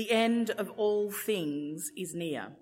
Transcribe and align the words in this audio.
The 0.00 0.10
end 0.10 0.48
of 0.48 0.70
all 0.78 1.10
things 1.10 1.90
is 1.94 2.14
near. 2.14 2.52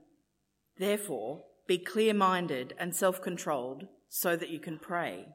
Therefore, 0.76 1.44
be 1.68 1.78
clear-minded 1.78 2.74
and 2.80 2.96
self-controlled 2.96 3.84
so 4.08 4.34
that 4.34 4.48
you 4.50 4.58
can 4.58 4.76
pray. 4.76 5.26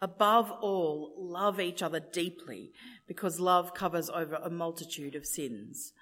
Above 0.00 0.52
all, 0.52 1.12
love 1.18 1.58
each 1.58 1.82
other 1.82 1.98
deeply 1.98 2.70
because 3.08 3.40
love 3.40 3.74
covers 3.74 4.08
over 4.08 4.36
a 4.36 4.48
multitude 4.48 5.16
of 5.16 5.26
sins. 5.26 5.92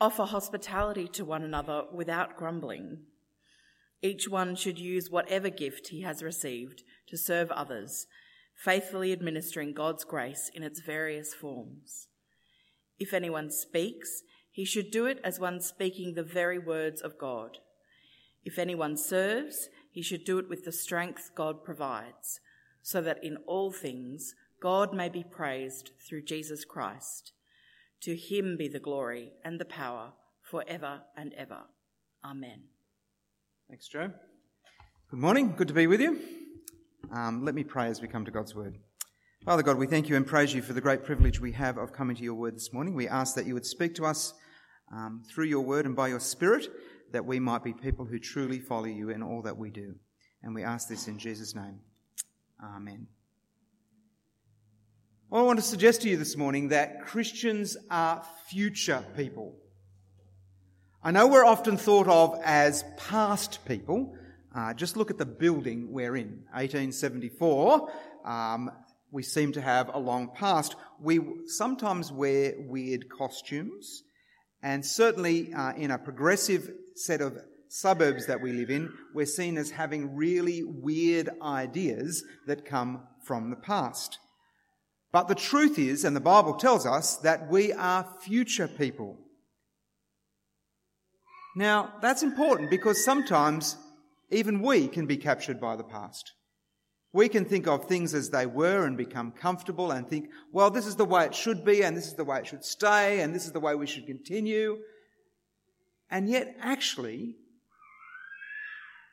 Offer 0.00 0.24
hospitality 0.24 1.06
to 1.12 1.24
one 1.24 1.44
another 1.44 1.84
without 1.94 2.36
grumbling. 2.36 3.04
Each 4.02 4.28
one 4.28 4.56
should 4.56 4.80
use 4.80 5.08
whatever 5.08 5.48
gift 5.48 5.90
he 5.90 6.00
has 6.00 6.24
received 6.24 6.82
to 7.06 7.16
serve 7.16 7.52
others, 7.52 8.08
faithfully 8.56 9.12
administering 9.12 9.74
God's 9.74 10.02
grace 10.02 10.50
in 10.52 10.64
its 10.64 10.80
various 10.80 11.34
forms. 11.34 12.08
If 12.98 13.12
anyone 13.12 13.50
speaks, 13.50 14.22
he 14.50 14.64
should 14.64 14.90
do 14.90 15.06
it 15.06 15.20
as 15.22 15.38
one 15.38 15.60
speaking 15.60 16.14
the 16.14 16.22
very 16.22 16.58
words 16.58 17.00
of 17.00 17.18
God. 17.18 17.58
If 18.44 18.58
anyone 18.58 18.96
serves, 18.96 19.68
he 19.90 20.02
should 20.02 20.24
do 20.24 20.38
it 20.38 20.48
with 20.48 20.64
the 20.64 20.72
strength 20.72 21.30
God 21.34 21.64
provides, 21.64 22.40
so 22.82 23.00
that 23.02 23.22
in 23.22 23.36
all 23.46 23.70
things 23.70 24.34
God 24.60 24.92
may 24.92 25.08
be 25.08 25.22
praised 25.22 25.90
through 26.06 26.22
Jesus 26.22 26.64
Christ. 26.64 27.32
To 28.02 28.16
him 28.16 28.56
be 28.56 28.68
the 28.68 28.80
glory 28.80 29.32
and 29.44 29.60
the 29.60 29.64
power 29.64 30.12
forever 30.42 31.02
and 31.16 31.34
ever. 31.34 31.62
Amen. 32.24 32.62
Thanks, 33.68 33.88
Joe. 33.88 34.10
Good 35.10 35.20
morning. 35.20 35.54
Good 35.56 35.68
to 35.68 35.74
be 35.74 35.86
with 35.86 36.00
you. 36.00 36.20
Um, 37.12 37.44
let 37.44 37.54
me 37.54 37.64
pray 37.64 37.88
as 37.88 38.00
we 38.00 38.08
come 38.08 38.24
to 38.24 38.30
God's 38.30 38.54
word. 38.54 38.78
Father 39.48 39.62
God, 39.62 39.78
we 39.78 39.86
thank 39.86 40.10
you 40.10 40.16
and 40.16 40.26
praise 40.26 40.52
you 40.52 40.60
for 40.60 40.74
the 40.74 40.80
great 40.82 41.04
privilege 41.04 41.40
we 41.40 41.52
have 41.52 41.78
of 41.78 41.90
coming 41.90 42.14
to 42.14 42.22
your 42.22 42.34
word 42.34 42.54
this 42.54 42.70
morning. 42.70 42.92
We 42.92 43.08
ask 43.08 43.34
that 43.34 43.46
you 43.46 43.54
would 43.54 43.64
speak 43.64 43.94
to 43.94 44.04
us 44.04 44.34
um, 44.92 45.22
through 45.26 45.46
your 45.46 45.62
word 45.62 45.86
and 45.86 45.96
by 45.96 46.08
your 46.08 46.20
spirit, 46.20 46.68
that 47.12 47.24
we 47.24 47.40
might 47.40 47.64
be 47.64 47.72
people 47.72 48.04
who 48.04 48.18
truly 48.18 48.58
follow 48.58 48.84
you 48.84 49.08
in 49.08 49.22
all 49.22 49.40
that 49.40 49.56
we 49.56 49.70
do. 49.70 49.94
And 50.42 50.54
we 50.54 50.64
ask 50.64 50.86
this 50.86 51.08
in 51.08 51.18
Jesus' 51.18 51.54
name. 51.54 51.80
Amen. 52.62 53.06
Well, 55.30 55.40
I 55.40 55.46
want 55.46 55.60
to 55.60 55.64
suggest 55.64 56.02
to 56.02 56.10
you 56.10 56.18
this 56.18 56.36
morning 56.36 56.68
that 56.68 57.06
Christians 57.06 57.74
are 57.90 58.22
future 58.50 59.02
people. 59.16 59.56
I 61.02 61.10
know 61.10 61.26
we're 61.26 61.46
often 61.46 61.78
thought 61.78 62.06
of 62.06 62.38
as 62.44 62.84
past 62.98 63.64
people. 63.64 64.14
Uh, 64.54 64.74
just 64.74 64.98
look 64.98 65.10
at 65.10 65.16
the 65.16 65.24
building 65.24 65.90
we're 65.90 66.16
in. 66.16 66.44
1874. 66.52 67.90
Um, 68.26 68.70
we 69.10 69.22
seem 69.22 69.52
to 69.52 69.60
have 69.60 69.90
a 69.92 69.98
long 69.98 70.30
past. 70.34 70.76
We 71.00 71.20
sometimes 71.46 72.12
wear 72.12 72.54
weird 72.58 73.08
costumes, 73.08 74.02
and 74.62 74.84
certainly 74.84 75.52
uh, 75.52 75.72
in 75.74 75.90
a 75.90 75.98
progressive 75.98 76.70
set 76.94 77.20
of 77.20 77.38
suburbs 77.68 78.26
that 78.26 78.40
we 78.40 78.52
live 78.52 78.70
in, 78.70 78.92
we're 79.14 79.26
seen 79.26 79.58
as 79.58 79.70
having 79.70 80.16
really 80.16 80.62
weird 80.64 81.28
ideas 81.42 82.24
that 82.46 82.64
come 82.64 83.02
from 83.24 83.50
the 83.50 83.56
past. 83.56 84.18
But 85.12 85.28
the 85.28 85.34
truth 85.34 85.78
is, 85.78 86.04
and 86.04 86.14
the 86.14 86.20
Bible 86.20 86.54
tells 86.54 86.86
us, 86.86 87.16
that 87.18 87.48
we 87.48 87.72
are 87.72 88.06
future 88.20 88.68
people. 88.68 89.18
Now, 91.56 91.94
that's 92.02 92.22
important 92.22 92.70
because 92.70 93.04
sometimes 93.04 93.76
even 94.30 94.60
we 94.60 94.88
can 94.88 95.06
be 95.06 95.16
captured 95.16 95.60
by 95.60 95.76
the 95.76 95.84
past. 95.84 96.32
We 97.12 97.28
can 97.28 97.44
think 97.46 97.66
of 97.66 97.86
things 97.86 98.12
as 98.12 98.30
they 98.30 98.44
were 98.44 98.84
and 98.84 98.96
become 98.96 99.32
comfortable 99.32 99.90
and 99.90 100.06
think, 100.06 100.28
well, 100.52 100.70
this 100.70 100.86
is 100.86 100.96
the 100.96 101.06
way 101.06 101.24
it 101.24 101.34
should 101.34 101.64
be 101.64 101.82
and 101.82 101.96
this 101.96 102.06
is 102.06 102.14
the 102.14 102.24
way 102.24 102.38
it 102.38 102.46
should 102.46 102.64
stay 102.64 103.20
and 103.20 103.34
this 103.34 103.46
is 103.46 103.52
the 103.52 103.60
way 103.60 103.74
we 103.74 103.86
should 103.86 104.06
continue. 104.06 104.78
And 106.10 106.28
yet, 106.28 106.54
actually, 106.60 107.36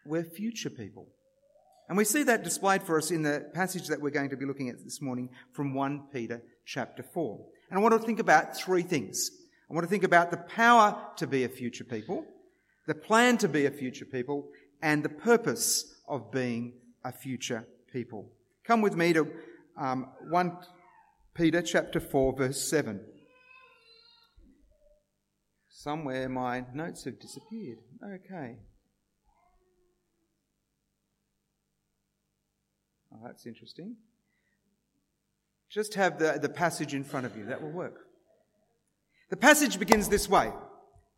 we're 0.06 0.24
future 0.24 0.70
people. 0.70 1.08
And 1.88 1.98
we 1.98 2.04
see 2.04 2.24
that 2.24 2.44
displayed 2.44 2.84
for 2.84 2.98
us 2.98 3.12
in 3.12 3.22
the 3.22 3.46
passage 3.54 3.88
that 3.88 4.02
we're 4.02 4.10
going 4.10 4.30
to 4.30 4.38
be 4.38 4.46
looking 4.46 4.70
at 4.70 4.84
this 4.84 5.02
morning 5.02 5.30
from 5.54 5.74
1 5.74 6.08
Peter 6.12 6.42
chapter 6.66 7.04
4. 7.04 7.40
And 7.70 7.80
I 7.80 7.82
want 7.82 7.94
to 7.94 8.06
think 8.06 8.20
about 8.20 8.58
three 8.58 8.82
things. 8.82 9.30
I 9.70 9.74
want 9.74 9.86
to 9.86 9.90
think 9.90 10.04
about 10.04 10.32
the 10.32 10.38
power 10.38 10.98
to 11.18 11.28
be 11.28 11.44
a 11.44 11.50
future 11.50 11.84
people, 11.84 12.26
the 12.88 12.96
plan 12.96 13.38
to 13.40 13.48
be 13.48 13.66
a 13.66 13.72
future 13.72 14.06
people, 14.06 14.50
and 14.82 15.04
the 15.04 15.10
purpose 15.10 15.96
of 16.08 16.32
being 16.32 16.74
a 17.04 17.12
future 17.12 17.66
people. 17.96 18.30
Come 18.68 18.82
with 18.82 18.98
me 18.98 19.14
to 19.14 19.26
um, 19.80 20.10
1 20.30 20.58
Peter 21.34 21.62
chapter 21.62 22.02
4 22.02 22.36
verse 22.38 22.62
7. 22.70 23.00
Somewhere 25.70 26.28
my 26.28 26.66
notes 26.74 27.06
have 27.06 27.22
disappeared. 27.22 27.78
Okay. 28.04 28.58
Oh, 33.14 33.20
that's 33.24 33.46
interesting. 33.46 33.96
Just 35.70 35.94
have 35.94 36.20
the, 36.20 36.38
the 36.42 36.50
passage 36.50 36.94
in 36.94 37.06
front 37.06 37.26
of 37.26 37.38
you. 37.38 37.46
That 37.46 37.62
will 37.62 37.72
work. 37.72 37.96
The 39.30 39.38
passage 39.38 39.80
begins 39.80 40.10
this 40.10 40.28
way. 40.28 40.52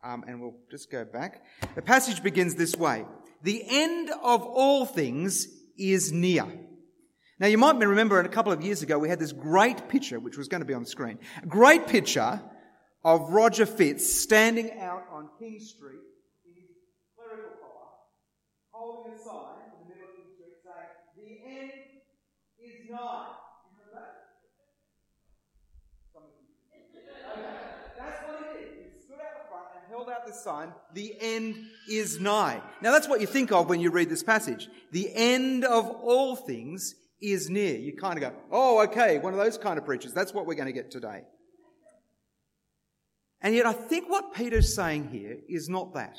Um, 0.04 0.22
and 0.28 0.40
we'll 0.40 0.60
just 0.70 0.92
go 0.92 1.04
back. 1.04 1.42
The 1.74 1.82
passage 1.82 2.22
begins 2.22 2.54
this 2.54 2.76
way. 2.76 3.04
The 3.42 3.64
end 3.68 4.10
of 4.22 4.42
all 4.42 4.86
things 4.86 5.48
is 5.76 6.12
near. 6.12 6.46
Now 7.40 7.46
you 7.46 7.56
might 7.56 7.78
remember 7.78 8.18
a 8.18 8.28
couple 8.28 8.52
of 8.52 8.62
years 8.62 8.82
ago 8.82 8.98
we 8.98 9.08
had 9.08 9.20
this 9.20 9.32
great 9.32 9.88
picture, 9.88 10.18
which 10.18 10.36
was 10.36 10.48
going 10.48 10.60
to 10.60 10.66
be 10.66 10.74
on 10.74 10.82
the 10.82 10.88
screen. 10.88 11.18
A 11.42 11.46
great 11.46 11.86
picture 11.86 12.42
of 13.04 13.30
Roger 13.30 13.64
Fitz 13.64 14.12
standing 14.12 14.80
out 14.80 15.04
on 15.12 15.28
King 15.38 15.60
Street 15.60 16.00
in 16.44 16.54
his 16.54 16.76
clerical 17.16 17.56
collar, 17.60 17.94
holding 18.72 19.12
a 19.12 19.18
sign 19.18 19.70
in 19.72 19.88
the 19.88 19.94
middle 19.94 20.08
of 20.08 20.16
King 20.16 20.26
Street 20.34 20.56
saying, 20.64 20.90
the 21.16 21.48
end 21.48 21.70
is 22.58 22.90
nigh. 22.90 23.28
The 23.94 24.00
held 29.88 30.10
out 30.10 30.26
this 30.26 30.40
sign, 30.40 30.72
the 30.92 31.14
end 31.20 31.56
is 31.88 32.20
nigh. 32.20 32.60
Now 32.82 32.92
that's 32.92 33.08
what 33.08 33.20
you 33.20 33.26
think 33.26 33.52
of 33.52 33.68
when 33.68 33.80
you 33.80 33.90
read 33.90 34.10
this 34.10 34.22
passage. 34.22 34.68
The 34.92 35.10
end 35.14 35.64
of 35.64 35.88
all 35.88 36.36
things 36.36 36.94
is 37.20 37.50
near. 37.50 37.76
You 37.76 37.96
kind 37.96 38.22
of 38.22 38.30
go, 38.30 38.36
oh, 38.50 38.82
okay, 38.84 39.18
one 39.18 39.32
of 39.32 39.38
those 39.38 39.58
kind 39.58 39.78
of 39.78 39.84
preachers. 39.84 40.12
That's 40.12 40.32
what 40.32 40.46
we're 40.46 40.54
going 40.54 40.66
to 40.66 40.72
get 40.72 40.90
today. 40.90 41.22
And 43.40 43.54
yet 43.54 43.66
I 43.66 43.72
think 43.72 44.10
what 44.10 44.34
Peter's 44.34 44.74
saying 44.74 45.08
here 45.08 45.38
is 45.48 45.68
not 45.68 45.94
that. 45.94 46.16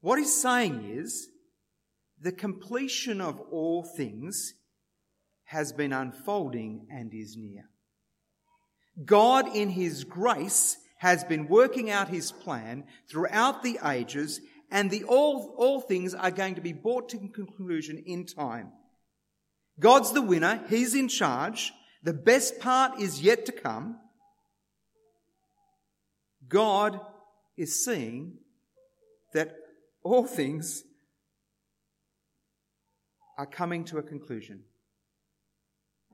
What 0.00 0.18
he's 0.18 0.40
saying 0.40 0.84
is 0.96 1.28
the 2.20 2.32
completion 2.32 3.20
of 3.20 3.40
all 3.50 3.84
things 3.84 4.54
has 5.44 5.72
been 5.72 5.92
unfolding 5.92 6.86
and 6.90 7.12
is 7.12 7.36
near. 7.36 7.68
God 9.04 9.54
in 9.54 9.70
his 9.70 10.04
grace 10.04 10.76
has 10.98 11.24
been 11.24 11.48
working 11.48 11.90
out 11.90 12.08
his 12.08 12.32
plan 12.32 12.84
throughout 13.10 13.62
the 13.62 13.78
ages 13.84 14.40
and 14.70 14.90
the 14.90 15.04
all, 15.04 15.54
all 15.56 15.80
things 15.80 16.14
are 16.14 16.30
going 16.30 16.54
to 16.54 16.60
be 16.60 16.72
brought 16.72 17.08
to 17.10 17.18
conclusion 17.28 18.02
in 18.06 18.26
time. 18.26 18.72
God's 19.78 20.12
the 20.12 20.22
winner. 20.22 20.62
He's 20.68 20.94
in 20.94 21.08
charge. 21.08 21.72
The 22.02 22.12
best 22.12 22.60
part 22.60 23.00
is 23.00 23.22
yet 23.22 23.46
to 23.46 23.52
come. 23.52 23.98
God 26.48 27.00
is 27.56 27.84
seeing 27.84 28.38
that 29.32 29.56
all 30.02 30.26
things 30.26 30.84
are 33.38 33.46
coming 33.46 33.84
to 33.84 33.98
a 33.98 34.02
conclusion. 34.02 34.62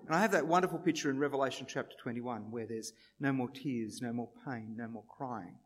And 0.07 0.17
I 0.17 0.21
have 0.21 0.33
that 0.33 0.47
wonderful 0.47 0.79
picture 0.79 1.11
in 1.11 1.19
Revelation 1.19 1.67
chapter 1.69 1.95
21 2.03 2.51
where 2.51 2.67
there's 2.67 2.93
no 3.19 3.33
more 3.33 3.51
tears, 3.51 4.01
no 4.01 4.13
more 4.13 4.31
pain, 4.47 4.75
no 4.77 4.89
more 4.89 5.05
crying, 5.09 5.57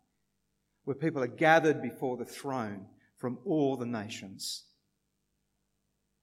where 0.84 0.96
people 0.96 1.22
are 1.22 1.28
gathered 1.28 1.80
before 1.80 2.16
the 2.16 2.24
throne 2.24 2.86
from 3.16 3.38
all 3.44 3.76
the 3.76 3.86
nations. 3.86 4.64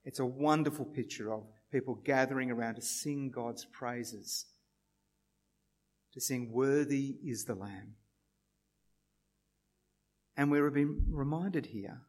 It's 0.04 0.18
a 0.18 0.26
wonderful 0.26 0.84
picture 0.84 1.32
of 1.32 1.44
people 1.72 1.94
gathering 2.04 2.50
around 2.50 2.74
to 2.74 2.82
sing 2.82 3.30
God's 3.34 3.64
praises. 3.64 4.46
to 6.12 6.20
sing, 6.20 6.52
Worthy 6.52 7.16
is 7.24 7.44
the 7.44 7.54
Lamb. 7.54 7.94
And 10.36 10.50
we're 10.50 10.70
being 10.70 11.06
reminded 11.10 11.66
here 11.66 12.02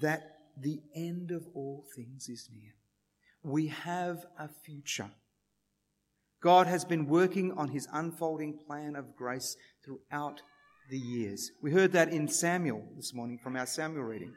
that 0.00 0.38
the 0.58 0.80
end 0.96 1.30
of 1.30 1.46
all 1.54 1.84
things 1.94 2.28
is 2.28 2.48
near. 2.50 2.72
We 3.42 3.68
have 3.68 4.24
a 4.38 4.48
future. 4.48 5.10
God 6.42 6.66
has 6.66 6.84
been 6.84 7.06
working 7.06 7.52
on 7.52 7.68
his 7.68 7.88
unfolding 7.92 8.58
plan 8.66 8.96
of 8.96 9.16
grace 9.16 9.56
throughout 9.84 10.40
the 10.90 10.98
years. 10.98 11.50
We 11.62 11.72
heard 11.72 11.92
that 11.92 12.08
in 12.08 12.28
Samuel 12.28 12.82
this 12.96 13.12
morning 13.12 13.38
from 13.42 13.56
our 13.56 13.66
Samuel 13.66 14.04
reading. 14.04 14.32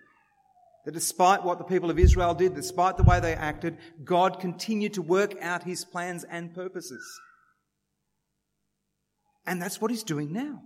That 0.86 0.94
despite 0.94 1.44
what 1.44 1.58
the 1.58 1.64
people 1.64 1.92
of 1.92 2.00
Israel 2.00 2.34
did, 2.34 2.56
despite 2.56 2.98
the 2.98 3.04
way 3.04 3.20
they 3.20 3.34
acted, 3.34 3.78
God 4.04 4.40
continued 4.40 4.94
to 4.96 5.02
work 5.02 5.36
out 5.42 5.64
his 5.64 5.86
plans 5.86 6.24
and 6.24 6.54
purposes. 6.54 7.04
And 9.46 9.62
that's 9.62 9.80
what 9.80 9.92
he's 9.92 10.04
doing 10.04 10.32
now. 10.32 10.62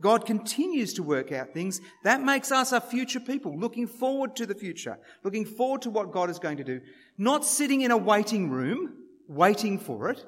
God 0.00 0.24
continues 0.24 0.94
to 0.94 1.02
work 1.02 1.30
out 1.30 1.52
things. 1.52 1.80
That 2.04 2.22
makes 2.22 2.50
us 2.50 2.72
a 2.72 2.80
future 2.80 3.20
people, 3.20 3.58
looking 3.58 3.86
forward 3.86 4.34
to 4.36 4.46
the 4.46 4.54
future, 4.54 4.98
looking 5.24 5.44
forward 5.44 5.82
to 5.82 5.90
what 5.90 6.12
God 6.12 6.30
is 6.30 6.38
going 6.38 6.56
to 6.56 6.64
do. 6.64 6.80
Not 7.18 7.44
sitting 7.44 7.82
in 7.82 7.90
a 7.90 7.96
waiting 7.96 8.50
room, 8.50 8.94
waiting 9.28 9.78
for 9.78 10.08
it, 10.08 10.24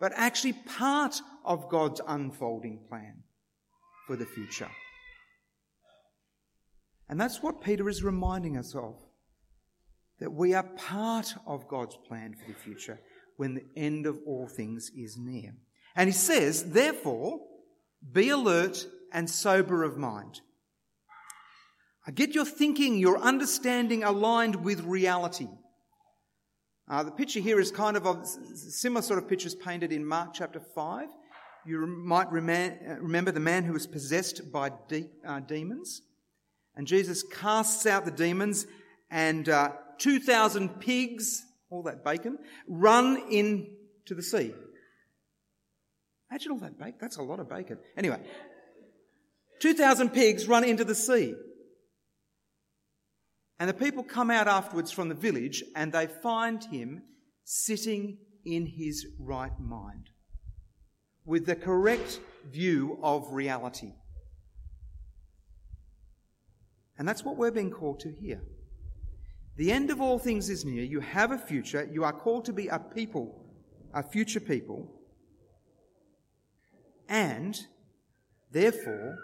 but 0.00 0.12
actually 0.14 0.52
part 0.52 1.20
of 1.44 1.70
God's 1.70 2.00
unfolding 2.06 2.80
plan 2.88 3.22
for 4.06 4.16
the 4.16 4.26
future. 4.26 4.68
And 7.08 7.20
that's 7.20 7.42
what 7.42 7.62
Peter 7.62 7.88
is 7.88 8.02
reminding 8.02 8.56
us 8.56 8.74
of. 8.74 8.96
That 10.20 10.32
we 10.32 10.54
are 10.54 10.62
part 10.62 11.34
of 11.46 11.68
God's 11.68 11.96
plan 11.96 12.34
for 12.34 12.50
the 12.50 12.58
future 12.58 13.00
when 13.36 13.54
the 13.54 13.64
end 13.76 14.06
of 14.06 14.18
all 14.26 14.46
things 14.46 14.90
is 14.96 15.16
near. 15.18 15.54
And 15.96 16.08
he 16.08 16.14
says, 16.14 16.70
therefore, 16.72 17.40
be 18.12 18.28
alert 18.28 18.86
and 19.12 19.28
sober 19.28 19.82
of 19.82 19.96
mind. 19.96 20.40
Get 22.14 22.34
your 22.34 22.44
thinking, 22.44 22.98
your 22.98 23.18
understanding 23.18 24.04
aligned 24.04 24.56
with 24.56 24.82
reality. 24.82 25.48
Uh, 26.86 27.02
the 27.02 27.10
picture 27.10 27.40
here 27.40 27.58
is 27.58 27.70
kind 27.70 27.96
of 27.96 28.04
a 28.04 28.26
similar 28.26 29.00
sort 29.00 29.18
of 29.18 29.26
pictures 29.26 29.54
painted 29.54 29.90
in 29.90 30.04
Mark 30.04 30.34
chapter 30.34 30.60
5. 30.60 31.08
You 31.64 31.86
might 31.86 32.30
remember 32.30 33.32
the 33.32 33.40
man 33.40 33.64
who 33.64 33.72
was 33.72 33.86
possessed 33.86 34.52
by 34.52 34.70
de- 34.88 35.08
uh, 35.26 35.40
demons. 35.40 36.02
And 36.76 36.86
Jesus 36.86 37.22
casts 37.22 37.86
out 37.86 38.04
the 38.04 38.10
demons, 38.10 38.66
and 39.10 39.48
uh, 39.48 39.72
2,000 39.98 40.80
pigs, 40.80 41.44
all 41.70 41.84
that 41.84 42.04
bacon, 42.04 42.38
run 42.68 43.22
into 43.30 44.14
the 44.14 44.22
sea. 44.22 44.52
Imagine 46.30 46.52
all 46.52 46.58
that 46.58 46.78
bacon. 46.78 46.98
That's 47.00 47.16
a 47.16 47.22
lot 47.22 47.38
of 47.38 47.48
bacon. 47.48 47.78
Anyway, 47.96 48.20
2,000 49.60 50.10
pigs 50.10 50.48
run 50.48 50.64
into 50.64 50.84
the 50.84 50.94
sea. 50.94 51.34
And 53.58 53.70
the 53.70 53.74
people 53.74 54.02
come 54.02 54.30
out 54.30 54.48
afterwards 54.48 54.90
from 54.90 55.08
the 55.08 55.14
village 55.14 55.62
and 55.76 55.92
they 55.92 56.06
find 56.06 56.64
him 56.64 57.02
sitting 57.44 58.18
in 58.44 58.66
his 58.66 59.06
right 59.18 59.58
mind 59.60 60.10
with 61.24 61.46
the 61.46 61.54
correct 61.54 62.20
view 62.50 62.98
of 63.02 63.32
reality. 63.32 63.92
And 66.98 67.08
that's 67.08 67.24
what 67.24 67.36
we're 67.36 67.50
being 67.50 67.70
called 67.70 68.00
to 68.00 68.10
here. 68.10 68.42
The 69.56 69.70
end 69.70 69.90
of 69.90 70.00
all 70.00 70.18
things 70.18 70.50
is 70.50 70.64
near. 70.64 70.82
You 70.82 71.00
have 71.00 71.30
a 71.30 71.38
future. 71.38 71.88
You 71.90 72.04
are 72.04 72.12
called 72.12 72.44
to 72.46 72.52
be 72.52 72.68
a 72.68 72.78
people, 72.78 73.44
a 73.92 74.02
future 74.02 74.40
people. 74.40 74.90
And 77.08 77.58
therefore, 78.50 79.18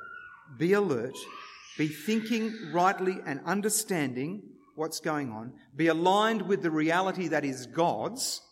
be 0.58 0.72
alert, 0.72 1.16
be 1.78 1.88
thinking 1.88 2.52
rightly 2.72 3.18
and 3.26 3.40
understanding 3.44 4.42
what's 4.74 5.00
going 5.00 5.30
on, 5.32 5.52
be 5.74 5.88
aligned 5.88 6.42
with 6.42 6.62
the 6.62 6.70
reality 6.70 7.28
that 7.28 7.44
is 7.44 7.66
God's 7.66 8.42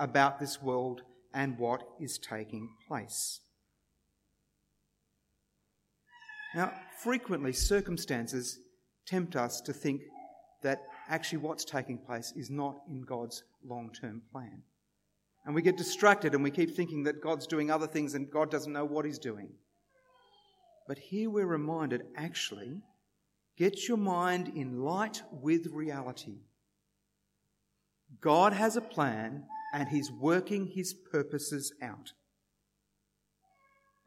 about 0.00 0.40
this 0.40 0.60
world 0.60 1.02
and 1.32 1.58
what 1.58 1.82
is 2.00 2.18
taking 2.18 2.68
place. 2.88 3.41
Now, 6.54 6.72
frequently 7.02 7.52
circumstances 7.52 8.58
tempt 9.06 9.36
us 9.36 9.60
to 9.62 9.72
think 9.72 10.02
that 10.62 10.82
actually 11.08 11.38
what's 11.38 11.64
taking 11.64 11.98
place 11.98 12.32
is 12.36 12.50
not 12.50 12.76
in 12.88 13.02
God's 13.02 13.42
long 13.64 13.90
term 13.92 14.22
plan. 14.30 14.62
And 15.44 15.54
we 15.54 15.62
get 15.62 15.76
distracted 15.76 16.34
and 16.34 16.44
we 16.44 16.50
keep 16.50 16.76
thinking 16.76 17.02
that 17.04 17.22
God's 17.22 17.46
doing 17.46 17.70
other 17.70 17.86
things 17.86 18.14
and 18.14 18.30
God 18.30 18.50
doesn't 18.50 18.72
know 18.72 18.84
what 18.84 19.04
He's 19.04 19.18
doing. 19.18 19.48
But 20.86 20.98
here 20.98 21.30
we're 21.30 21.46
reminded 21.46 22.02
actually, 22.16 22.80
get 23.56 23.88
your 23.88 23.96
mind 23.96 24.52
in 24.54 24.80
light 24.82 25.22
with 25.30 25.66
reality. 25.66 26.38
God 28.20 28.52
has 28.52 28.76
a 28.76 28.80
plan 28.80 29.44
and 29.72 29.88
He's 29.88 30.12
working 30.12 30.66
His 30.66 30.94
purposes 30.94 31.72
out. 31.82 32.12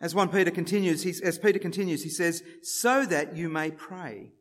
As 0.02 0.14
1 0.14 0.30
Peter 0.30 0.52
continues, 0.52 1.06
as 1.22 1.40
Peter 1.40 1.60
continues, 1.60 2.04
he 2.04 2.10
says, 2.10 2.44
so 2.62 3.06
that 3.06 3.36
you 3.36 3.50
may 3.50 3.72
pray. 3.72 4.34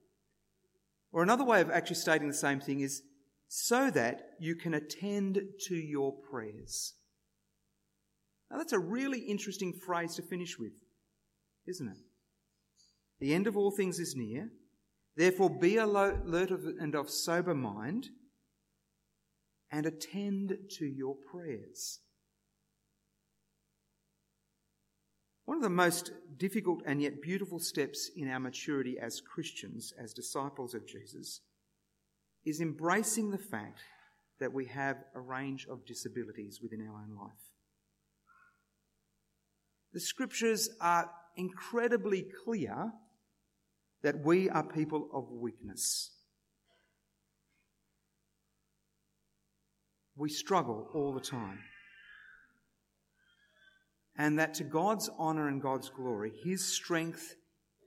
Or 1.13 1.23
another 1.23 1.45
way 1.45 1.61
of 1.61 1.71
actually 1.71 1.97
stating 1.97 2.29
the 2.29 2.35
same 2.35 2.61
thing 2.61 2.81
is, 2.81 3.03
so 3.47 3.89
that 3.91 4.31
you 4.41 4.57
can 4.57 4.75
attend 4.75 5.41
to 5.69 5.77
your 5.77 6.13
prayers. 6.13 6.95
Now 8.51 8.59
that's 8.59 8.73
a 8.73 8.79
really 8.79 9.21
interesting 9.21 9.73
phrase 9.73 10.17
to 10.17 10.23
finish 10.23 10.59
with, 10.59 10.73
isn't 11.69 11.89
it? 11.89 11.99
The 13.21 13.33
end 13.33 13.47
of 13.47 13.57
all 13.57 13.71
things 13.71 14.01
is 14.01 14.17
near. 14.17 14.51
Therefore, 15.17 15.51
be 15.51 15.77
alert 15.77 16.51
and 16.81 16.97
of 16.97 17.09
sober 17.09 17.55
mind 17.55 18.09
and 19.71 19.87
attend 19.87 20.57
to 20.79 20.85
your 20.85 21.15
prayers. 21.31 22.01
One 25.45 25.59
of 25.59 25.63
the 25.63 25.71
most 25.71 26.13
difficult 26.39 26.81
and 26.87 27.03
yet 27.03 27.21
beautiful 27.21 27.59
steps 27.59 28.11
in 28.17 28.29
our 28.31 28.41
maturity 28.41 28.97
as 28.99 29.21
Christians, 29.21 29.93
as 30.03 30.15
disciples 30.15 30.75
of 30.75 30.87
Jesus, 30.87 31.41
is 32.45 32.61
embracing 32.61 33.31
the 33.31 33.39
fact 33.39 33.81
that 34.41 34.53
we 34.53 34.67
have 34.67 34.97
a 35.15 35.21
range 35.21 35.67
of 35.71 35.87
disabilities 35.87 36.61
within 36.63 36.81
our 36.81 37.03
own 37.03 37.17
life. 37.17 37.33
The 39.93 40.01
scriptures 40.01 40.71
are 40.81 41.11
incredibly 41.37 42.27
clear 42.45 42.93
that 44.03 44.25
we 44.25 44.49
are 44.49 44.65
people 44.65 45.09
of 45.13 45.31
weakness. 45.31 46.11
We 50.17 50.29
struggle 50.31 50.89
all 50.95 51.13
the 51.13 51.21
time 51.21 51.59
and 54.17 54.39
that 54.39 54.55
to 54.55 54.65
God's 54.65 55.11
honour 55.19 55.49
and 55.49 55.61
God's 55.61 55.91
glory, 55.91 56.33
His 56.45 56.65
strength 56.65 57.35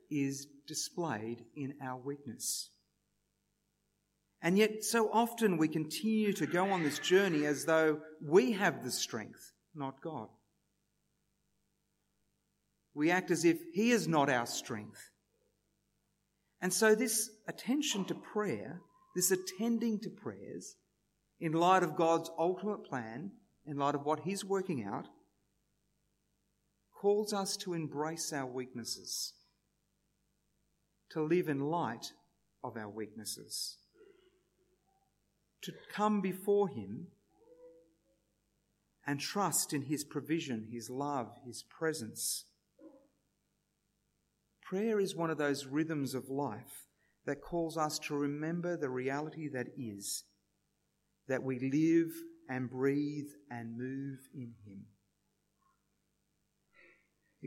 is 0.10 0.48
displayed 0.68 1.46
in 1.56 1.76
our 1.82 1.98
weakness. 1.98 2.70
And 4.42 4.58
yet, 4.58 4.84
so 4.84 5.10
often 5.12 5.58
we 5.58 5.68
continue 5.68 6.34
to 6.34 6.46
go 6.46 6.70
on 6.70 6.84
this 6.84 7.00
journey 7.00 7.46
as 7.46 7.66
though 7.66 8.00
we 8.24 8.52
have 8.54 8.84
the 8.84 8.92
strength, 8.92 9.52
not 9.74 10.02
God. 10.02 10.28
We 12.94 13.12
act 13.12 13.32
as 13.32 13.46
if 13.46 13.58
He 13.74 13.92
is 13.92 14.08
not 14.08 14.30
our 14.30 14.46
strength. 14.46 15.12
And 16.62 16.74
so, 16.74 16.96
this 16.96 17.30
attention 17.48 18.06
to 18.06 18.16
prayer, 18.16 18.82
this 19.16 19.32
attending 19.32 20.00
to 20.02 20.10
prayers, 20.10 20.76
in 21.40 21.52
light 21.54 21.84
of 21.84 21.96
God's 21.96 22.30
ultimate 22.38 22.86
plan, 22.86 23.32
in 23.66 23.78
light 23.78 23.96
of 23.96 24.06
what 24.06 24.22
He's 24.22 24.44
working 24.44 24.84
out, 24.84 25.08
calls 27.00 27.32
us 27.32 27.56
to 27.58 27.74
embrace 27.74 28.34
our 28.34 28.48
weaknesses, 28.48 29.34
to 31.12 31.22
live 31.22 31.48
in 31.48 31.60
light 31.60 32.12
of 32.64 32.76
our 32.76 32.90
weaknesses, 32.90 33.78
to 35.62 35.72
come 35.94 36.22
before 36.22 36.68
Him 36.70 37.08
and 39.06 39.20
trust 39.20 39.74
in 39.74 39.84
His 39.84 40.04
provision, 40.04 40.70
His 40.72 40.90
love, 40.90 41.30
His 41.46 41.64
presence. 41.64 42.46
Prayer 44.64 45.00
is 45.00 45.16
one 45.16 45.30
of 45.30 45.38
those 45.38 45.68
rhythms 45.68 46.16
of 46.16 46.30
life 46.30 46.88
that 47.28 47.42
calls 47.42 47.78
us 47.78 48.00
to 48.00 48.16
remember 48.16 48.76
the 48.76 48.90
reality 48.90 49.48
that 49.50 49.68
is, 49.78 50.24
that 51.28 51.44
we 51.44 51.60
live 51.60 52.12
and 52.50 52.72
breathe 52.72 53.30
and 53.52 53.78
move 53.78 54.20
in 54.34 54.54
Him. 54.66 54.86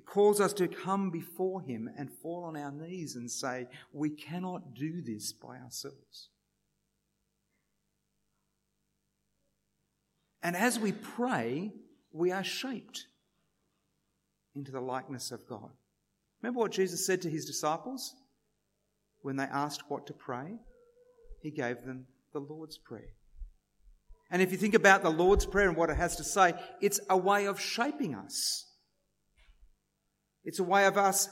It 0.01 0.07
calls 0.07 0.41
us 0.41 0.55
to 0.55 0.67
come 0.67 1.11
before 1.11 1.61
Him 1.61 1.91
and 1.95 2.11
fall 2.11 2.45
on 2.45 2.57
our 2.57 2.73
knees 2.73 3.17
and 3.17 3.31
say, 3.31 3.67
We 3.93 4.09
cannot 4.09 4.73
do 4.73 5.03
this 5.03 5.35
by 5.35 5.59
ourselves. 5.59 6.31
And 10.43 10.57
as 10.57 10.79
we 10.79 10.93
pray, 10.93 11.73
we 12.13 12.33
are 12.33 12.43
shaped 12.43 13.09
into 14.57 14.73
the 14.73 14.81
likeness 14.81 15.33
of 15.33 15.47
God. 15.47 15.69
Remember 16.41 16.61
what 16.61 16.73
Jesus 16.73 17.05
said 17.05 17.21
to 17.21 17.29
his 17.29 17.45
disciples 17.45 18.15
when 19.21 19.37
they 19.37 19.45
asked 19.45 19.83
what 19.91 20.07
to 20.07 20.15
pray? 20.15 20.55
He 21.43 21.51
gave 21.51 21.85
them 21.85 22.07
the 22.33 22.41
Lord's 22.41 22.79
Prayer. 22.79 23.13
And 24.31 24.41
if 24.41 24.51
you 24.51 24.57
think 24.57 24.73
about 24.73 25.03
the 25.03 25.11
Lord's 25.11 25.45
Prayer 25.45 25.69
and 25.69 25.77
what 25.77 25.91
it 25.91 25.99
has 25.99 26.17
to 26.17 26.25
say, 26.25 26.55
it's 26.81 27.01
a 27.11 27.19
way 27.19 27.45
of 27.45 27.61
shaping 27.61 28.15
us. 28.15 28.65
It's 30.51 30.59
a 30.59 30.65
way 30.65 30.87
of 30.87 30.99
us 30.99 31.29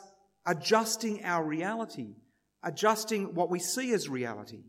adjusting 0.46 1.24
our 1.24 1.44
reality, 1.44 2.14
adjusting 2.62 3.34
what 3.34 3.50
we 3.50 3.58
see 3.58 3.92
as 3.92 4.08
reality, 4.08 4.62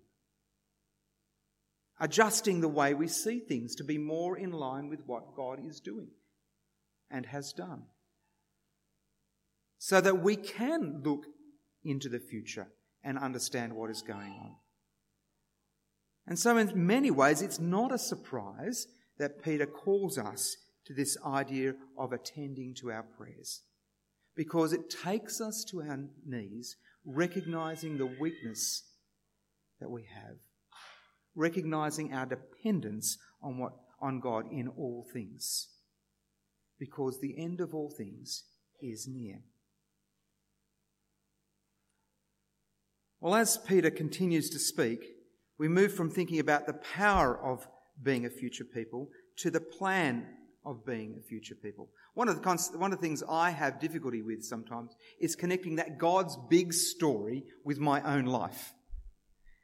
adjusting 2.00 2.60
the 2.60 2.68
way 2.68 2.96
we 2.96 3.08
see 3.08 3.42
things 3.42 3.76
to 3.76 3.84
be 3.84 4.00
more 4.00 4.36
in 4.36 4.50
line 4.50 4.90
with 4.90 5.02
what 5.06 5.36
God 5.36 5.60
is 5.64 5.80
doing 5.80 6.08
and 7.12 7.28
has 7.28 7.54
done. 7.54 7.84
So 9.78 10.02
that 10.02 10.24
we 10.24 10.36
can 10.36 11.04
look 11.06 11.26
into 11.84 12.10
the 12.10 12.18
future 12.18 12.70
and 13.04 13.20
understand 13.20 13.74
what 13.74 13.92
is 13.92 14.02
going 14.02 14.32
on. 14.32 14.56
And 16.26 16.40
so, 16.40 16.58
in 16.58 16.88
many 16.88 17.12
ways, 17.12 17.44
it's 17.44 17.60
not 17.60 17.92
a 17.92 18.00
surprise 18.00 18.88
that 19.20 19.44
Peter 19.44 19.68
calls 19.68 20.18
us 20.18 20.58
to 20.86 20.96
this 20.96 21.20
idea 21.24 21.76
of 21.96 22.14
attending 22.14 22.74
to 22.80 22.92
our 22.92 23.04
prayers 23.04 23.62
because 24.40 24.72
it 24.72 24.90
takes 24.90 25.42
us 25.42 25.66
to 25.66 25.82
our 25.82 26.00
knees, 26.26 26.78
recognizing 27.04 27.98
the 27.98 28.06
weakness 28.06 28.84
that 29.82 29.92
we 29.92 30.04
have, 30.04 30.38
recognizing 31.36 32.14
our 32.14 32.26
dependence 32.26 33.18
on, 33.44 33.58
what, 33.58 33.74
on 34.02 34.22
God 34.22 34.46
in 34.50 34.70
all 34.70 35.06
things, 35.12 35.68
because 36.80 37.20
the 37.20 37.36
end 37.38 37.60
of 37.60 37.74
all 37.74 37.94
things 37.98 38.46
is 38.82 39.10
near. 39.12 39.42
Well, 43.20 43.36
as 43.36 43.58
Peter 43.58 43.92
continues 43.92 44.50
to 44.52 44.60
speak, 44.60 45.00
we 45.58 45.68
move 45.68 45.94
from 45.94 46.10
thinking 46.10 46.40
about 46.40 46.66
the 46.66 46.80
power 46.96 47.38
of 47.38 47.68
being 48.02 48.26
a 48.26 48.30
future 48.30 48.64
people 48.64 49.10
to 49.40 49.52
the 49.52 49.60
plan 49.60 50.28
of 50.66 50.86
being 50.86 51.16
a 51.18 51.22
future 51.22 51.56
people. 51.56 51.90
One 52.14 52.28
of 52.28 52.36
the, 52.36 52.42
const- 52.42 52.78
one 52.78 52.92
of 52.92 53.00
the 53.00 53.06
things 53.06 53.24
I 53.28 53.52
have 53.52 53.80
difficulty 53.80 54.22
with 54.22 54.44
sometimes 54.44 54.96
is 55.20 55.36
connecting 55.36 55.78
that 55.78 55.98
God's 55.98 56.38
big 56.50 56.74
story 56.74 57.44
with 57.64 57.80
my 57.80 58.02
own 58.02 58.26
life. 58.26 58.74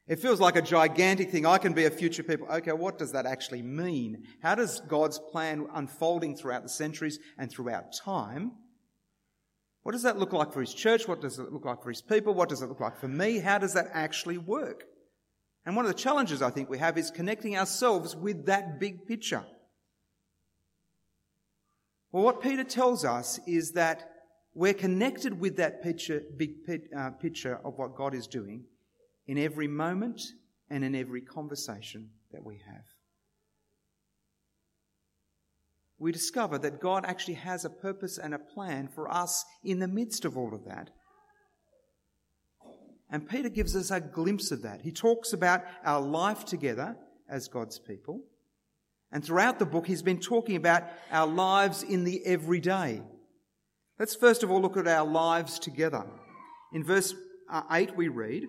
It 0.08 0.20
feels 0.20 0.40
like 0.40 0.56
a 0.56 0.62
gigantic 0.62 1.32
thing. 1.32 1.46
I 1.46 1.58
can 1.58 1.74
be 1.74 1.86
a 1.86 1.92
future 1.92 2.24
people. 2.24 2.48
Okay, 2.48 2.72
what 2.72 3.00
does 3.00 3.12
that 3.14 3.25
actually 3.25 3.64
mean? 3.64 4.24
How 4.42 4.56
does 4.56 4.80
God's 4.82 5.20
plan 5.20 5.68
unfolding 5.74 6.36
throughout 6.36 6.64
the 6.64 6.70
centuries 6.70 7.20
and 7.38 7.52
throughout 7.52 7.94
time 8.04 8.52
what 9.86 9.92
does 9.92 10.02
that 10.02 10.18
look 10.18 10.34
like 10.34 10.52
for 10.52 10.62
his 10.62 10.74
church? 10.74 11.08
What 11.08 11.22
does 11.22 11.38
it 11.38 11.54
look 11.54 11.64
like 11.64 11.84
for 11.84 11.90
his 11.90 12.02
people? 12.02 12.34
What 12.34 12.50
does 12.50 12.64
it 12.64 12.70
look 12.70 12.80
like 12.80 12.98
for 12.98 13.08
me? 13.08 13.38
How 13.38 13.60
does 13.60 13.74
that 13.74 13.92
actually 13.94 14.40
work? 14.40 14.84
And 15.64 15.75
one 15.75 15.86
of 15.86 15.92
the 15.92 15.98
challenges 15.98 16.42
I 16.42 16.50
think 16.50 16.72
we 16.72 16.80
have 16.80 16.98
is 16.98 17.12
connecting 17.12 17.56
ourselves 17.56 18.16
with 18.16 18.48
that 18.48 18.80
big 18.80 19.06
picture. 19.06 19.46
Well, 22.12 22.24
what 22.24 22.42
Peter 22.42 22.64
tells 22.64 23.04
us 23.04 23.40
is 23.46 23.72
that 23.72 24.10
we're 24.54 24.74
connected 24.74 25.40
with 25.40 25.58
that 25.58 25.84
picture, 25.84 26.22
big 26.38 26.54
uh, 26.98 27.10
picture 27.12 27.60
of 27.66 27.78
what 27.78 27.96
God 27.96 28.14
is 28.14 28.28
doing 28.28 28.64
in 29.28 29.38
every 29.38 29.68
moment 29.68 30.22
and 30.70 30.84
in 30.84 30.96
every 30.96 31.22
conversation 31.22 32.10
that 32.32 32.44
we 32.44 32.62
have 32.66 32.86
we 35.98 36.12
discover 36.12 36.58
that 36.60 36.82
God 36.82 37.06
actually 37.06 37.36
has 37.36 37.64
a 37.64 37.70
purpose 37.70 38.18
and 38.18 38.34
a 38.34 38.40
plan 38.40 38.88
for 38.88 39.12
us 39.12 39.46
in 39.64 39.80
the 39.80 39.88
midst 39.88 40.26
of 40.26 40.38
all 40.38 40.54
of 40.54 40.66
that. 40.66 40.90
And 43.10 43.30
Peter 43.30 43.50
gives 43.50 43.76
us 43.76 43.92
a 43.92 44.02
glimpse 44.02 44.52
of 44.52 44.64
that. 44.64 44.82
He 44.82 44.92
talks 44.92 45.32
about 45.32 45.64
our 45.84 46.02
life 46.02 46.44
together 46.44 46.98
as 47.30 47.48
God's 47.48 47.80
people. 47.80 48.22
And 49.15 49.24
throughout 49.24 49.60
the 49.60 49.65
book, 49.65 49.88
he's 49.88 50.01
been 50.01 50.19
talking 50.19 50.57
about 50.57 50.84
our 51.10 51.25
lives 51.25 51.84
in 51.84 52.03
the 52.03 52.22
everyday. 52.25 53.01
Let's 53.98 54.13
first 54.13 54.43
of 54.43 54.51
all 54.51 54.62
look 54.62 54.75
at 54.75 54.89
our 54.89 55.07
lives 55.07 55.57
together. 55.57 56.05
In 56.74 56.84
verse 56.84 57.15
uh, 57.50 57.62
8, 57.72 57.95
we 57.95 58.10
read, 58.10 58.43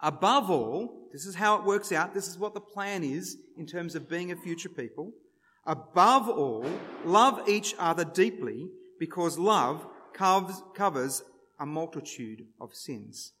Above 0.00 0.52
all, 0.52 1.08
this 1.12 1.26
is 1.26 1.34
how 1.34 1.56
it 1.56 1.64
works 1.64 1.90
out, 1.90 2.14
this 2.14 2.28
is 2.28 2.38
what 2.38 2.54
the 2.54 2.60
plan 2.60 3.02
is 3.02 3.36
in 3.58 3.66
terms 3.66 3.96
of 3.96 4.08
being 4.08 4.30
a 4.30 4.36
future 4.36 4.68
people. 4.68 5.10
Above 5.66 6.28
all, 6.28 6.64
love 7.04 7.48
each 7.48 7.74
other 7.76 8.04
deeply 8.04 8.68
because 9.00 9.36
love 9.36 9.84
covers, 10.12 11.24
a 11.58 11.66
multitude 11.66 12.42
of 12.60 12.72
sins. 12.72 13.32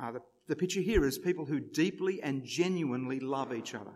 Uh, 0.00 0.12
the, 0.12 0.20
the 0.48 0.56
picture 0.56 0.80
here 0.80 1.04
is 1.04 1.18
people 1.18 1.44
who 1.44 1.60
deeply 1.60 2.22
and 2.22 2.44
genuinely 2.44 3.20
love 3.20 3.54
each 3.54 3.74
other. 3.74 3.92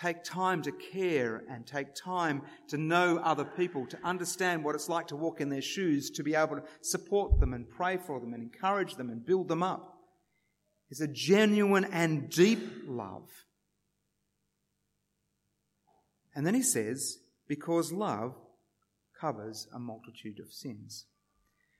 Take 0.00 0.24
time 0.24 0.62
to 0.62 0.72
care 0.72 1.42
and 1.50 1.66
take 1.66 1.94
time 1.94 2.42
to 2.68 2.78
know 2.78 3.18
other 3.18 3.44
people, 3.44 3.86
to 3.88 3.98
understand 4.02 4.64
what 4.64 4.74
it's 4.74 4.88
like 4.88 5.08
to 5.08 5.16
walk 5.16 5.40
in 5.40 5.48
their 5.48 5.62
shoes, 5.62 6.10
to 6.10 6.22
be 6.22 6.34
able 6.34 6.56
to 6.56 6.62
support 6.80 7.40
them 7.40 7.52
and 7.52 7.68
pray 7.68 7.98
for 7.98 8.18
them 8.18 8.32
and 8.32 8.42
encourage 8.42 8.94
them 8.94 9.10
and 9.10 9.26
build 9.26 9.48
them 9.48 9.62
up. 9.62 9.98
It's 10.90 11.00
a 11.00 11.08
genuine 11.08 11.84
and 11.84 12.30
deep 12.30 12.60
love. 12.86 13.28
And 16.34 16.46
then 16.46 16.54
he 16.54 16.62
says, 16.62 17.18
because 17.46 17.92
love 17.92 18.34
covers 19.20 19.68
a 19.74 19.78
multitude 19.78 20.40
of 20.40 20.52
sins. 20.52 21.06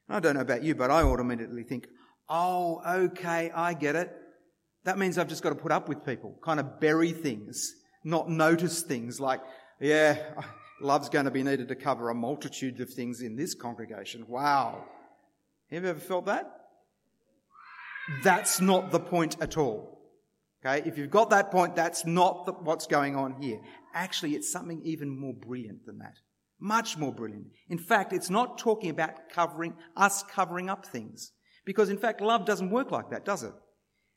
I 0.08 0.20
don't 0.20 0.34
know 0.34 0.40
about 0.40 0.62
you, 0.62 0.74
but 0.74 0.90
I 0.90 1.02
automatically 1.02 1.62
think, 1.62 1.88
oh, 2.28 2.82
okay, 2.86 3.50
I 3.54 3.74
get 3.74 3.96
it. 3.96 4.12
That 4.84 4.98
means 4.98 5.18
I've 5.18 5.28
just 5.28 5.42
got 5.42 5.50
to 5.50 5.54
put 5.54 5.72
up 5.72 5.88
with 5.88 6.04
people, 6.04 6.36
kind 6.42 6.58
of 6.58 6.80
bury 6.80 7.12
things, 7.12 7.74
not 8.04 8.28
notice 8.28 8.82
things 8.82 9.20
like, 9.20 9.40
yeah, 9.80 10.18
love's 10.80 11.08
going 11.08 11.26
to 11.26 11.30
be 11.30 11.42
needed 11.42 11.68
to 11.68 11.76
cover 11.76 12.10
a 12.10 12.14
multitude 12.14 12.80
of 12.80 12.90
things 12.90 13.20
in 13.20 13.36
this 13.36 13.54
congregation. 13.54 14.24
Wow. 14.28 14.84
Have 15.70 15.84
you 15.84 15.90
ever 15.90 16.00
felt 16.00 16.26
that? 16.26 16.50
That's 18.22 18.60
not 18.60 18.90
the 18.90 19.00
point 19.00 19.36
at 19.40 19.56
all. 19.56 20.00
Okay, 20.64 20.88
if 20.88 20.96
you've 20.96 21.10
got 21.10 21.30
that 21.30 21.50
point, 21.50 21.74
that's 21.74 22.06
not 22.06 22.46
the, 22.46 22.52
what's 22.52 22.86
going 22.86 23.16
on 23.16 23.40
here. 23.40 23.58
Actually, 23.94 24.34
it's 24.34 24.50
something 24.50 24.80
even 24.84 25.08
more 25.08 25.34
brilliant 25.34 25.86
than 25.86 25.98
that. 25.98 26.14
Much 26.60 26.96
more 26.96 27.12
brilliant. 27.12 27.46
In 27.68 27.78
fact, 27.78 28.12
it's 28.12 28.30
not 28.30 28.58
talking 28.58 28.90
about 28.90 29.28
covering, 29.32 29.74
us 29.96 30.22
covering 30.22 30.70
up 30.70 30.86
things. 30.86 31.32
Because 31.64 31.90
in 31.90 31.98
fact, 31.98 32.20
love 32.20 32.44
doesn't 32.44 32.70
work 32.70 32.90
like 32.90 33.10
that, 33.10 33.24
does 33.24 33.42
it? 33.42 33.52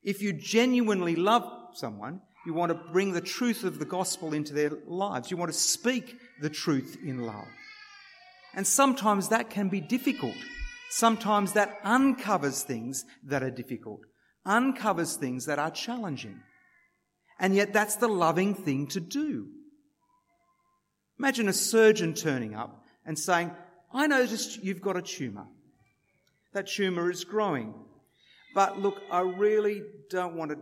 If 0.04 0.22
you 0.22 0.34
genuinely 0.34 1.16
love 1.16 1.44
someone, 1.74 2.22
you 2.46 2.54
want 2.54 2.72
to 2.72 2.92
bring 2.92 3.14
the 3.14 3.22
truth 3.22 3.64
of 3.64 3.80
the 3.80 3.86
gospel 3.86 4.34
into 4.34 4.54
their 4.54 4.72
lives. 4.88 5.32
You 5.32 5.38
want 5.38 5.52
to 5.52 5.58
speak 5.58 6.16
the 6.42 6.50
truth 6.50 6.98
in 7.04 7.26
love. 7.26 7.48
And 8.54 8.66
sometimes 8.66 9.30
that 9.30 9.50
can 9.50 9.70
be 9.70 9.82
difficult. 9.82 10.36
Sometimes 10.90 11.54
that 11.54 11.80
uncovers 11.84 12.64
things 12.64 13.04
that 13.24 13.44
are 13.44 13.52
difficult 13.52 14.02
uncovers 14.46 15.16
things 15.16 15.46
that 15.46 15.60
are 15.60 15.72
challenging. 15.72 16.40
And 17.40 17.56
yet 17.56 17.74
that's 17.74 17.96
the 17.96 18.08
loving 18.08 18.54
thing 18.54 18.88
to 18.88 19.00
do. 19.00 19.48
Imagine 21.20 21.50
a 21.50 21.54
surgeon 21.54 22.14
turning 22.14 22.56
up 22.56 22.84
and 23.06 23.18
saying, 23.18 23.52
I 23.94 24.08
noticed 24.08 24.64
you've 24.64 24.82
got 24.82 24.98
a 24.98 25.02
tumour. 25.02 25.48
That 26.56 26.68
tumour 26.68 27.12
is 27.12 27.26
growing. 27.26 27.74
But 28.54 28.80
look, 28.80 29.02
I 29.12 29.20
really 29.20 29.84
don't 30.10 30.36
want 30.36 30.52
to, 30.52 30.58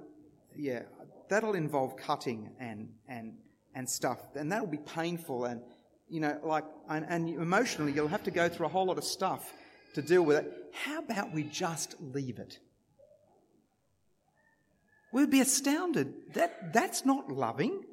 yeah, 0.57 0.81
that'll 1.29 1.53
involve 1.53 1.95
cutting 1.97 2.49
and, 2.59 2.89
and, 3.07 3.35
and 3.75 3.87
stuff. 3.87 4.17
And 4.35 4.51
that'll 4.51 4.65
be 4.65 4.79
painful 4.79 5.45
and, 5.45 5.61
you 6.09 6.19
know, 6.19 6.39
like, 6.43 6.63
and, 6.89 7.05
and 7.07 7.29
emotionally 7.29 7.91
you'll 7.91 8.07
have 8.07 8.23
to 8.23 8.31
go 8.31 8.49
through 8.49 8.65
a 8.65 8.69
whole 8.69 8.87
lot 8.87 8.97
of 8.97 9.03
stuff 9.03 9.53
to 9.93 10.01
deal 10.01 10.23
with 10.23 10.37
it. 10.37 10.51
How 10.73 10.97
about 10.97 11.31
we 11.31 11.43
just 11.43 11.95
leave 12.01 12.39
it? 12.39 12.57
We'd 15.13 15.29
be 15.29 15.41
astounded. 15.41 16.11
That, 16.33 16.73
that's 16.73 17.05
not 17.05 17.29
loving. 17.29 17.83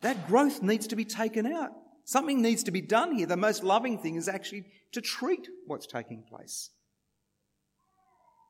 That 0.00 0.26
growth 0.26 0.62
needs 0.62 0.88
to 0.88 0.96
be 0.96 1.04
taken 1.04 1.46
out. 1.46 1.70
Something 2.04 2.42
needs 2.42 2.64
to 2.64 2.72
be 2.72 2.80
done 2.80 3.14
here. 3.14 3.26
The 3.26 3.36
most 3.36 3.62
loving 3.62 3.98
thing 3.98 4.16
is 4.16 4.28
actually 4.28 4.64
to 4.90 5.00
treat 5.00 5.46
what's 5.68 5.86
taking 5.86 6.24
place. 6.28 6.70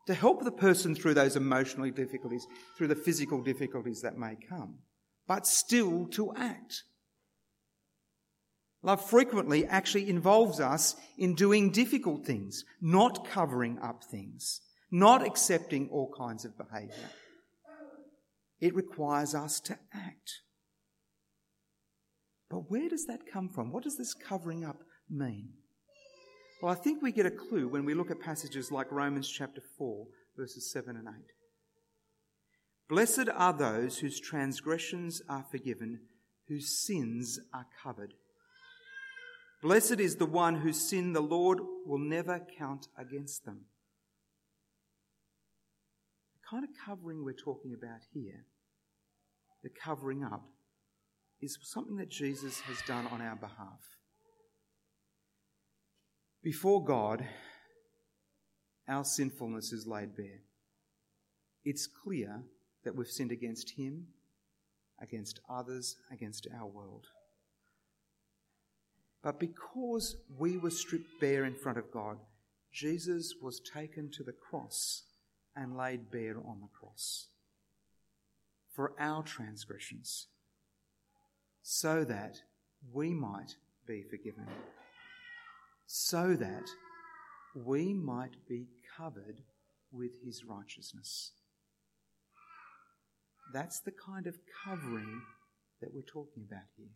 To 0.07 0.15
help 0.15 0.43
the 0.43 0.51
person 0.51 0.95
through 0.95 1.15
those 1.15 1.37
emotional 1.37 1.91
difficulties, 1.91 2.47
through 2.77 2.89
the 2.89 2.95
physical 2.95 3.43
difficulties 3.43 4.01
that 4.03 4.19
may 4.19 4.37
come, 4.49 4.79
but 5.29 5.47
still 5.47 6.07
to 6.09 6.35
act. 6.35 6.83
Love 8.83 9.05
frequently 9.09 9.67
actually 9.67 10.09
involves 10.09 10.59
us 10.59 10.97
in 11.19 11.35
doing 11.35 11.71
difficult 11.71 12.25
things, 12.25 12.65
not 12.81 13.27
covering 13.29 13.79
up 13.81 14.03
things, 14.05 14.61
not 14.91 15.25
accepting 15.25 15.89
all 15.91 16.13
kinds 16.17 16.45
of 16.45 16.57
behaviour. 16.57 17.11
it 18.59 18.75
requires 18.75 19.35
us 19.35 19.61
to 19.61 19.79
act. 19.93 20.41
But 22.51 22.71
where 22.71 22.89
does 22.89 23.07
that 23.07 23.31
come 23.31 23.49
from? 23.49 23.71
What 23.71 23.85
does 23.85 23.97
this 23.97 24.15
covering 24.15 24.65
up 24.65 24.81
mean? 25.09 25.51
Well, 26.61 26.73
I 26.73 26.77
think 26.77 27.01
we 27.01 27.11
get 27.11 27.25
a 27.25 27.31
clue 27.31 27.69
when 27.69 27.87
we 27.87 27.95
look 27.95 28.11
at 28.11 28.21
passages 28.21 28.71
like 28.71 28.93
Romans 28.93 29.31
chapter 29.31 29.63
4, 29.79 30.07
verses 30.37 30.71
7 30.71 30.95
and 30.95 31.09
8. 31.09 31.15
Blessed 32.87 33.31
are 33.35 33.55
those 33.55 33.99
whose 33.99 34.21
transgressions 34.21 35.23
are 35.27 35.45
forgiven, 35.51 36.01
whose 36.49 36.85
sins 36.85 37.41
are 37.55 37.67
covered. 37.83 38.13
Blessed 39.63 40.01
is 40.01 40.17
the 40.17 40.27
one 40.27 40.57
whose 40.57 40.87
sin 40.87 41.15
the 41.15 41.23
Lord 41.23 41.61
will 41.87 41.99
never 41.99 42.45
count 42.59 42.89
against 42.99 43.47
them. 43.47 43.61
The 46.35 46.41
kind 46.51 46.65
of 46.65 46.71
covering 46.85 47.25
we're 47.25 47.33
talking 47.33 47.73
about 47.73 48.01
here, 48.13 48.45
the 49.63 49.71
covering 49.71 50.25
up, 50.25 50.45
is 51.41 51.57
something 51.63 51.97
that 51.97 52.11
Jesus 52.11 52.61
has 52.61 52.83
done 52.87 53.07
on 53.07 53.23
our 53.23 53.37
behalf. 53.37 53.81
Before 56.43 56.83
God, 56.83 57.27
our 58.89 59.05
sinfulness 59.05 59.73
is 59.73 59.87
laid 59.87 60.17
bare. 60.17 60.41
It's 61.67 61.87
clear 61.87 62.43
that 62.83 62.97
we've 62.97 63.07
sinned 63.07 63.31
against 63.31 63.73
Him, 63.77 64.07
against 65.03 65.41
others, 65.51 65.97
against 66.11 66.49
our 66.59 66.67
world. 66.67 67.09
But 69.23 69.39
because 69.39 70.17
we 70.39 70.57
were 70.57 70.71
stripped 70.71 71.21
bare 71.21 71.45
in 71.45 71.55
front 71.55 71.77
of 71.77 71.93
God, 71.93 72.17
Jesus 72.73 73.35
was 73.43 73.61
taken 73.61 74.11
to 74.13 74.23
the 74.23 74.33
cross 74.33 75.03
and 75.55 75.77
laid 75.77 76.11
bare 76.11 76.39
on 76.39 76.61
the 76.61 76.69
cross 76.73 77.27
for 78.75 78.95
our 78.99 79.23
transgressions, 79.23 80.29
so 81.63 82.03
that 82.05 82.39
we 82.95 83.13
might 83.13 83.57
be 83.87 84.03
forgiven 84.03 84.47
so 85.93 86.37
that 86.37 86.71
we 87.53 87.93
might 87.93 88.37
be 88.49 88.69
covered 88.97 89.41
with 89.91 90.13
his 90.25 90.45
righteousness. 90.45 91.33
That's 93.53 93.81
the 93.81 93.91
kind 93.91 94.29
of 94.29 94.37
covering 94.65 95.23
that 95.81 95.93
we're 95.93 96.03
talking 96.03 96.45
about 96.49 96.63
here. 96.77 96.95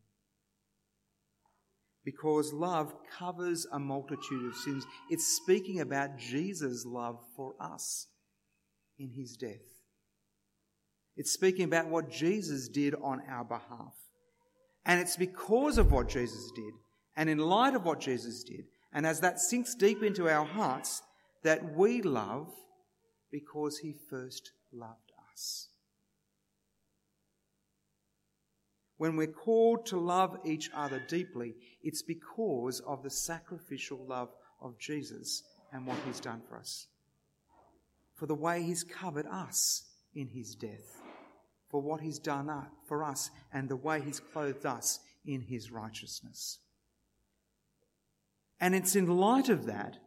Because 2.04 2.52
love 2.52 2.94
covers 3.18 3.66
a 3.72 3.80
multitude 3.80 4.46
of 4.46 4.54
sins. 4.54 4.86
It's 5.10 5.26
speaking 5.26 5.80
about 5.80 6.16
Jesus' 6.16 6.86
love 6.86 7.18
for 7.34 7.54
us 7.58 8.06
in 8.96 9.10
his 9.10 9.36
death. 9.36 9.82
It's 11.16 11.32
speaking 11.32 11.64
about 11.64 11.88
what 11.88 12.12
Jesus 12.12 12.68
did 12.68 12.94
on 13.02 13.22
our 13.28 13.44
behalf. 13.44 13.94
And 14.86 15.00
it's 15.00 15.16
because 15.16 15.78
of 15.78 15.90
what 15.90 16.08
Jesus 16.08 16.52
did, 16.54 16.74
and 17.16 17.28
in 17.28 17.38
light 17.38 17.74
of 17.74 17.84
what 17.84 17.98
Jesus 17.98 18.44
did, 18.44 18.66
and 18.94 19.04
as 19.04 19.20
that 19.20 19.40
sinks 19.40 19.74
deep 19.74 20.02
into 20.02 20.28
our 20.28 20.46
hearts, 20.46 21.02
that 21.42 21.74
we 21.74 22.00
love 22.00 22.48
because 23.30 23.78
he 23.78 23.92
first 24.08 24.52
loved 24.72 25.12
us. 25.32 25.68
When 28.96 29.16
we're 29.16 29.26
called 29.26 29.86
to 29.86 29.98
love 29.98 30.38
each 30.44 30.70
other 30.72 31.02
deeply, 31.08 31.56
it's 31.82 32.02
because 32.02 32.80
of 32.86 33.02
the 33.02 33.10
sacrificial 33.10 33.98
love 34.08 34.30
of 34.62 34.78
Jesus 34.78 35.42
and 35.72 35.84
what 35.84 35.98
he's 36.06 36.20
done 36.20 36.40
for 36.48 36.56
us. 36.56 36.86
For 38.14 38.26
the 38.26 38.34
way 38.36 38.62
he's 38.62 38.84
covered 38.84 39.26
us 39.26 39.82
in 40.14 40.28
his 40.28 40.54
death, 40.54 41.02
for 41.68 41.82
what 41.82 42.00
he's 42.00 42.20
done 42.20 42.48
uh, 42.48 42.66
for 42.86 43.02
us, 43.02 43.30
and 43.52 43.68
the 43.68 43.74
way 43.74 44.00
he's 44.00 44.20
clothed 44.20 44.64
us 44.64 45.00
in 45.26 45.42
his 45.42 45.72
righteousness. 45.72 46.60
And 48.60 48.74
it's 48.74 48.96
in 48.96 49.06
light 49.06 49.48
of 49.48 49.66
that 49.66 49.98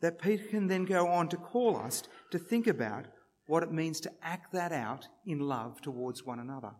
that 0.00 0.20
Peter 0.20 0.44
can 0.44 0.66
then 0.66 0.84
go 0.84 1.08
on 1.08 1.28
to 1.28 1.36
call 1.36 1.76
us 1.76 2.02
to 2.30 2.38
think 2.38 2.66
about 2.66 3.06
what 3.46 3.62
it 3.62 3.72
means 3.72 4.00
to 4.00 4.12
act 4.22 4.52
that 4.52 4.72
out 4.72 5.06
in 5.26 5.38
love 5.38 5.80
towards 5.80 6.24
one 6.24 6.38
another. 6.38 6.72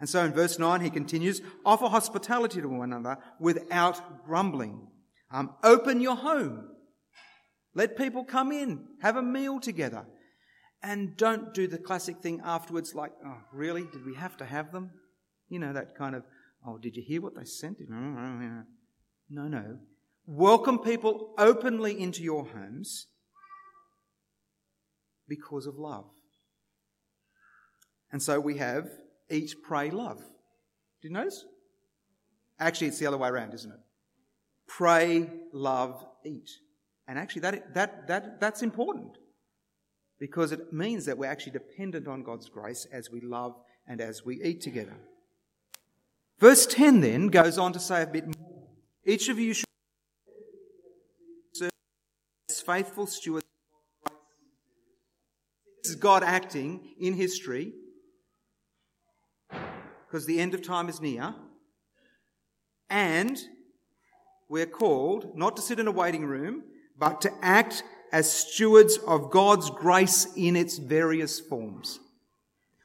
And 0.00 0.08
so 0.08 0.24
in 0.24 0.32
verse 0.32 0.58
9, 0.58 0.80
he 0.80 0.90
continues 0.90 1.40
offer 1.64 1.86
hospitality 1.86 2.60
to 2.60 2.68
one 2.68 2.92
another 2.92 3.18
without 3.40 4.26
grumbling. 4.26 4.88
Um, 5.32 5.54
open 5.62 6.00
your 6.00 6.16
home. 6.16 6.68
Let 7.74 7.96
people 7.96 8.24
come 8.24 8.52
in, 8.52 8.86
have 9.02 9.16
a 9.16 9.22
meal 9.22 9.60
together. 9.60 10.06
And 10.82 11.16
don't 11.16 11.54
do 11.54 11.66
the 11.66 11.78
classic 11.78 12.18
thing 12.18 12.42
afterwards 12.44 12.94
like, 12.94 13.12
oh, 13.24 13.38
really? 13.52 13.84
Did 13.84 14.04
we 14.04 14.14
have 14.14 14.36
to 14.36 14.44
have 14.44 14.70
them? 14.70 14.90
You 15.48 15.58
know, 15.58 15.72
that 15.72 15.96
kind 15.96 16.14
of, 16.14 16.24
oh, 16.66 16.78
did 16.78 16.96
you 16.96 17.02
hear 17.06 17.22
what 17.22 17.34
they 17.34 17.44
sent? 17.44 17.78
No, 19.30 19.48
no. 19.48 19.78
Welcome 20.26 20.78
people 20.78 21.34
openly 21.36 22.00
into 22.00 22.22
your 22.22 22.46
homes 22.46 23.08
because 25.28 25.66
of 25.66 25.76
love. 25.76 26.06
And 28.10 28.22
so 28.22 28.40
we 28.40 28.56
have 28.56 28.88
eat, 29.30 29.54
pray, 29.62 29.90
love. 29.90 30.18
Did 31.02 31.08
you 31.08 31.10
notice? 31.10 31.44
Actually, 32.58 32.86
it's 32.86 32.98
the 32.98 33.06
other 33.06 33.18
way 33.18 33.28
around, 33.28 33.52
isn't 33.52 33.70
it? 33.70 33.80
Pray, 34.66 35.28
love, 35.52 36.04
eat. 36.24 36.50
And 37.06 37.18
actually, 37.18 37.42
that, 37.42 37.74
that, 37.74 38.06
that, 38.08 38.40
that's 38.40 38.62
important 38.62 39.18
because 40.18 40.52
it 40.52 40.72
means 40.72 41.04
that 41.04 41.18
we're 41.18 41.30
actually 41.30 41.52
dependent 41.52 42.08
on 42.08 42.22
God's 42.22 42.48
grace 42.48 42.86
as 42.90 43.10
we 43.10 43.20
love 43.20 43.56
and 43.86 44.00
as 44.00 44.24
we 44.24 44.42
eat 44.42 44.62
together. 44.62 44.96
Verse 46.38 46.64
10 46.66 47.00
then 47.00 47.28
goes 47.28 47.58
on 47.58 47.74
to 47.74 47.80
say 47.80 48.02
a 48.02 48.06
bit 48.06 48.26
more. 48.26 48.68
Each 49.04 49.28
of 49.28 49.38
you 49.38 49.52
should 49.52 49.64
faithful 52.64 53.06
stewards. 53.06 53.44
This 55.82 55.90
is 55.90 55.96
God 55.96 56.22
acting 56.22 56.94
in 56.98 57.14
history 57.14 57.72
because 60.06 60.26
the 60.26 60.40
end 60.40 60.54
of 60.54 60.62
time 60.62 60.88
is 60.88 61.00
near. 61.00 61.34
And 62.88 63.38
we're 64.48 64.66
called 64.66 65.36
not 65.36 65.56
to 65.56 65.62
sit 65.62 65.78
in 65.78 65.88
a 65.88 65.92
waiting 65.92 66.24
room, 66.24 66.62
but 66.96 67.20
to 67.22 67.32
act 67.42 67.82
as 68.12 68.30
stewards 68.30 68.96
of 69.06 69.30
God's 69.30 69.70
grace 69.70 70.28
in 70.36 70.56
its 70.56 70.78
various 70.78 71.40
forms. 71.40 71.98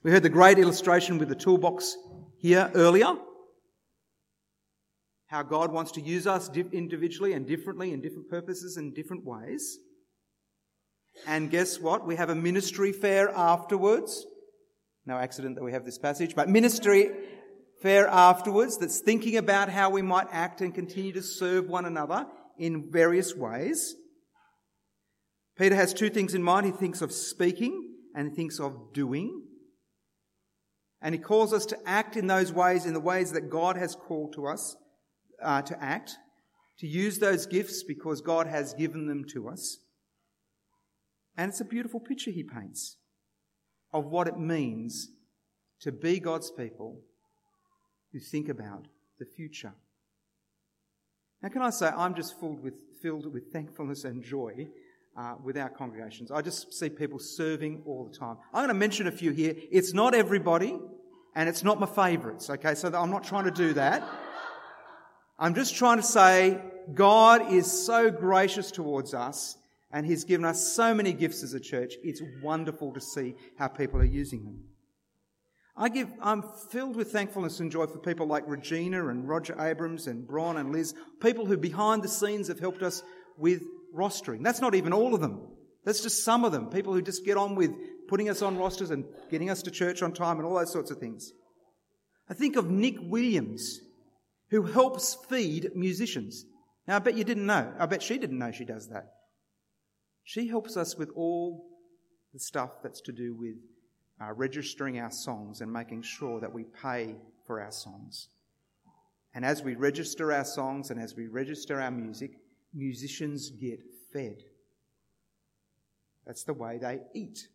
We 0.04 0.12
heard 0.12 0.24
the 0.24 0.30
great 0.30 0.58
illustration 0.58 1.18
with 1.18 1.30
the 1.30 1.36
toolbox 1.36 1.96
here 2.38 2.72
earlier 2.74 3.16
how 5.30 5.44
God 5.44 5.72
wants 5.72 5.92
to 5.92 6.02
use 6.02 6.26
us 6.26 6.50
individually 6.72 7.34
and 7.34 7.46
differently 7.46 7.94
in 7.94 8.02
different 8.02 8.30
purposes 8.30 8.78
and 8.78 8.96
different 8.96 9.24
ways. 9.26 9.78
And 11.28 11.52
guess 11.52 11.80
what? 11.80 12.06
We 12.06 12.16
have 12.16 12.30
a 12.30 12.36
ministry 12.36 12.92
fair 12.92 13.30
afterwards. 13.30 14.26
No 15.06 15.18
accident 15.18 15.56
that 15.56 15.64
we 15.64 15.72
have 15.72 15.86
this 15.86 16.00
passage, 16.00 16.36
but 16.36 16.50
ministry 16.50 17.12
fair 17.82 18.08
afterwards 18.08 18.78
that's 18.78 19.02
thinking 19.02 19.38
about 19.38 19.70
how 19.70 19.92
we 19.92 20.02
might 20.02 20.28
act 20.32 20.62
and 20.62 20.74
continue 20.74 21.14
to 21.14 21.22
serve 21.22 21.68
one 21.68 21.86
another 21.86 22.26
in 22.58 22.92
various 22.92 23.36
ways. 23.36 23.96
Peter 25.58 25.76
has 25.76 25.94
two 25.94 26.10
things 26.10 26.34
in 26.34 26.42
mind. 26.42 26.66
He 26.66 26.72
thinks 26.72 27.04
of 27.04 27.12
speaking 27.12 27.94
and 28.16 28.30
he 28.30 28.36
thinks 28.36 28.60
of 28.60 28.94
doing. 28.94 29.44
And 31.02 31.14
he 31.14 31.22
calls 31.22 31.54
us 31.54 31.68
to 31.68 31.78
act 31.86 32.18
in 32.18 32.26
those 32.26 32.52
ways, 32.52 32.86
in 32.86 32.94
the 32.94 33.00
ways 33.00 33.32
that 33.34 33.50
God 33.50 33.78
has 33.78 33.96
called 33.96 34.34
to 34.34 34.48
us 34.48 34.76
uh, 35.42 35.62
to 35.64 35.84
act, 35.84 36.18
to 36.80 36.88
use 36.88 37.20
those 37.20 37.46
gifts 37.46 37.84
because 37.84 38.22
God 38.22 38.48
has 38.48 38.74
given 38.74 39.08
them 39.08 39.26
to 39.34 39.50
us. 39.50 39.80
And 41.38 41.50
it's 41.50 41.62
a 41.62 41.66
beautiful 41.66 42.00
picture 42.00 42.32
he 42.32 42.44
paints 42.44 42.98
of 43.94 44.06
what 44.06 44.28
it 44.28 44.38
means 44.38 45.10
to 45.82 45.92
be 45.92 46.20
God's 46.20 46.52
people 46.52 47.02
who 48.12 48.20
think 48.20 48.50
about 48.50 48.88
the 49.20 49.26
future. 49.26 49.74
Now, 51.42 51.50
can 51.50 51.62
I 51.62 51.70
say, 51.70 51.88
I'm 51.88 52.16
just 52.16 52.40
filled 52.40 52.62
with, 52.62 52.74
filled 53.02 53.32
with 53.34 53.54
thankfulness 53.54 54.04
and 54.04 54.24
joy 54.24 54.68
uh, 55.18 55.36
with 55.44 55.58
our 55.58 55.70
congregations. 55.70 56.32
I 56.32 56.42
just 56.42 56.74
see 56.74 56.90
people 56.90 57.20
serving 57.20 57.84
all 57.86 58.10
the 58.10 58.18
time. 58.18 58.38
I'm 58.54 58.62
going 58.62 58.70
to 58.70 58.74
mention 58.74 59.08
a 59.08 59.12
few 59.12 59.32
here. 59.32 59.54
It's 59.72 59.94
not 59.94 60.14
everybody, 60.14 60.78
and 61.36 61.50
it's 61.50 61.64
not 61.64 61.80
my 61.80 61.88
favourites, 61.88 62.50
okay? 62.50 62.76
So 62.76 62.88
I'm 62.94 63.12
not 63.12 63.24
trying 63.24 63.46
to 63.46 63.52
do 63.52 63.74
that. 63.74 64.04
I'm 65.40 65.56
just 65.56 65.76
trying 65.76 65.98
to 65.98 66.04
say 66.04 66.62
God 66.94 67.52
is 67.52 67.72
so 67.72 68.12
gracious 68.12 68.72
towards 68.72 69.14
us 69.14 69.58
and 69.92 70.06
He's 70.06 70.26
given 70.26 70.46
us 70.46 70.76
so 70.76 70.94
many 70.94 71.14
gifts 71.14 71.44
as 71.44 71.54
a 71.54 71.60
church. 71.60 71.94
It's 72.04 72.22
wonderful 72.44 72.94
to 72.94 73.02
see 73.02 73.36
how 73.58 73.70
people 73.70 74.00
are 74.02 74.06
using 74.06 74.44
them. 74.44 74.64
I 75.78 75.88
give, 75.88 76.12
I'm 76.22 76.44
filled 76.72 76.98
with 76.98 77.14
thankfulness 77.14 77.62
and 77.62 77.72
joy 77.72 77.88
for 77.88 78.00
people 78.00 78.28
like 78.28 78.44
Regina 78.48 79.08
and 79.08 79.28
Roger 79.28 79.56
Abrams 79.58 80.08
and 80.08 80.28
Bron 80.28 80.58
and 80.58 80.74
Liz, 80.74 80.94
people 81.22 81.46
who 81.46 81.56
behind 81.56 82.04
the 82.04 82.10
scenes 82.10 82.50
have 82.50 82.60
helped 82.60 82.84
us 82.84 83.02
with 83.38 83.64
rostering. 83.96 84.44
That's 84.44 84.60
not 84.60 84.76
even 84.76 84.92
all 84.92 85.16
of 85.16 85.22
them. 85.22 85.40
That's 85.86 86.04
just 86.04 86.26
some 86.26 86.44
of 86.44 86.52
them. 86.52 86.70
People 86.70 86.94
who 86.94 87.02
just 87.02 87.24
get 87.24 87.38
on 87.38 87.56
with 87.56 87.72
putting 88.10 88.28
us 88.28 88.42
on 88.42 88.58
rosters 88.58 88.92
and 88.92 89.06
getting 89.32 89.50
us 89.50 89.62
to 89.64 89.72
church 89.72 90.02
on 90.02 90.12
time 90.12 90.38
and 90.38 90.46
all 90.46 90.56
those 90.56 90.74
sorts 90.74 90.92
of 90.92 90.98
things. 90.98 91.32
I 92.30 92.34
think 92.34 92.58
of 92.58 92.70
Nick 92.70 92.96
Williams, 93.00 93.80
who 94.50 94.64
helps 94.64 95.18
feed 95.30 95.72
musicians. 95.76 96.46
Now, 96.88 96.96
I 96.96 97.00
bet 97.00 97.16
you 97.16 97.24
didn't 97.24 97.46
know. 97.46 97.72
I 97.80 97.86
bet 97.86 98.02
she 98.02 98.18
didn't 98.18 98.40
know 98.40 98.52
she 98.52 98.66
does 98.66 98.90
that. 98.90 99.14
She 100.24 100.48
helps 100.48 100.78
us 100.78 100.98
with 100.98 101.10
all 101.16 101.66
the 102.34 102.40
stuff 102.40 102.82
that's 102.84 103.02
to 103.02 103.12
do 103.12 103.36
with 103.36 103.56
uh, 104.22 104.34
registering 104.34 105.00
our 105.00 105.12
songs 105.12 105.62
and 105.62 105.72
making 105.72 106.02
sure 106.02 106.40
that 106.40 106.54
we 106.54 106.66
pay 106.84 107.16
for 107.46 107.62
our 107.62 107.72
songs. 107.72 108.30
And 109.34 109.46
as 109.46 109.64
we 109.64 109.76
register 109.76 110.34
our 110.34 110.44
songs 110.44 110.90
and 110.90 111.00
as 111.00 111.16
we 111.16 111.28
register 111.28 111.80
our 111.80 111.92
music, 111.92 112.32
musicians 112.74 113.50
get 113.50 113.80
fed. 114.12 114.38
That's 116.26 116.44
the 116.44 116.54
way 116.54 116.78
they 116.78 117.00
eat. 117.14 117.48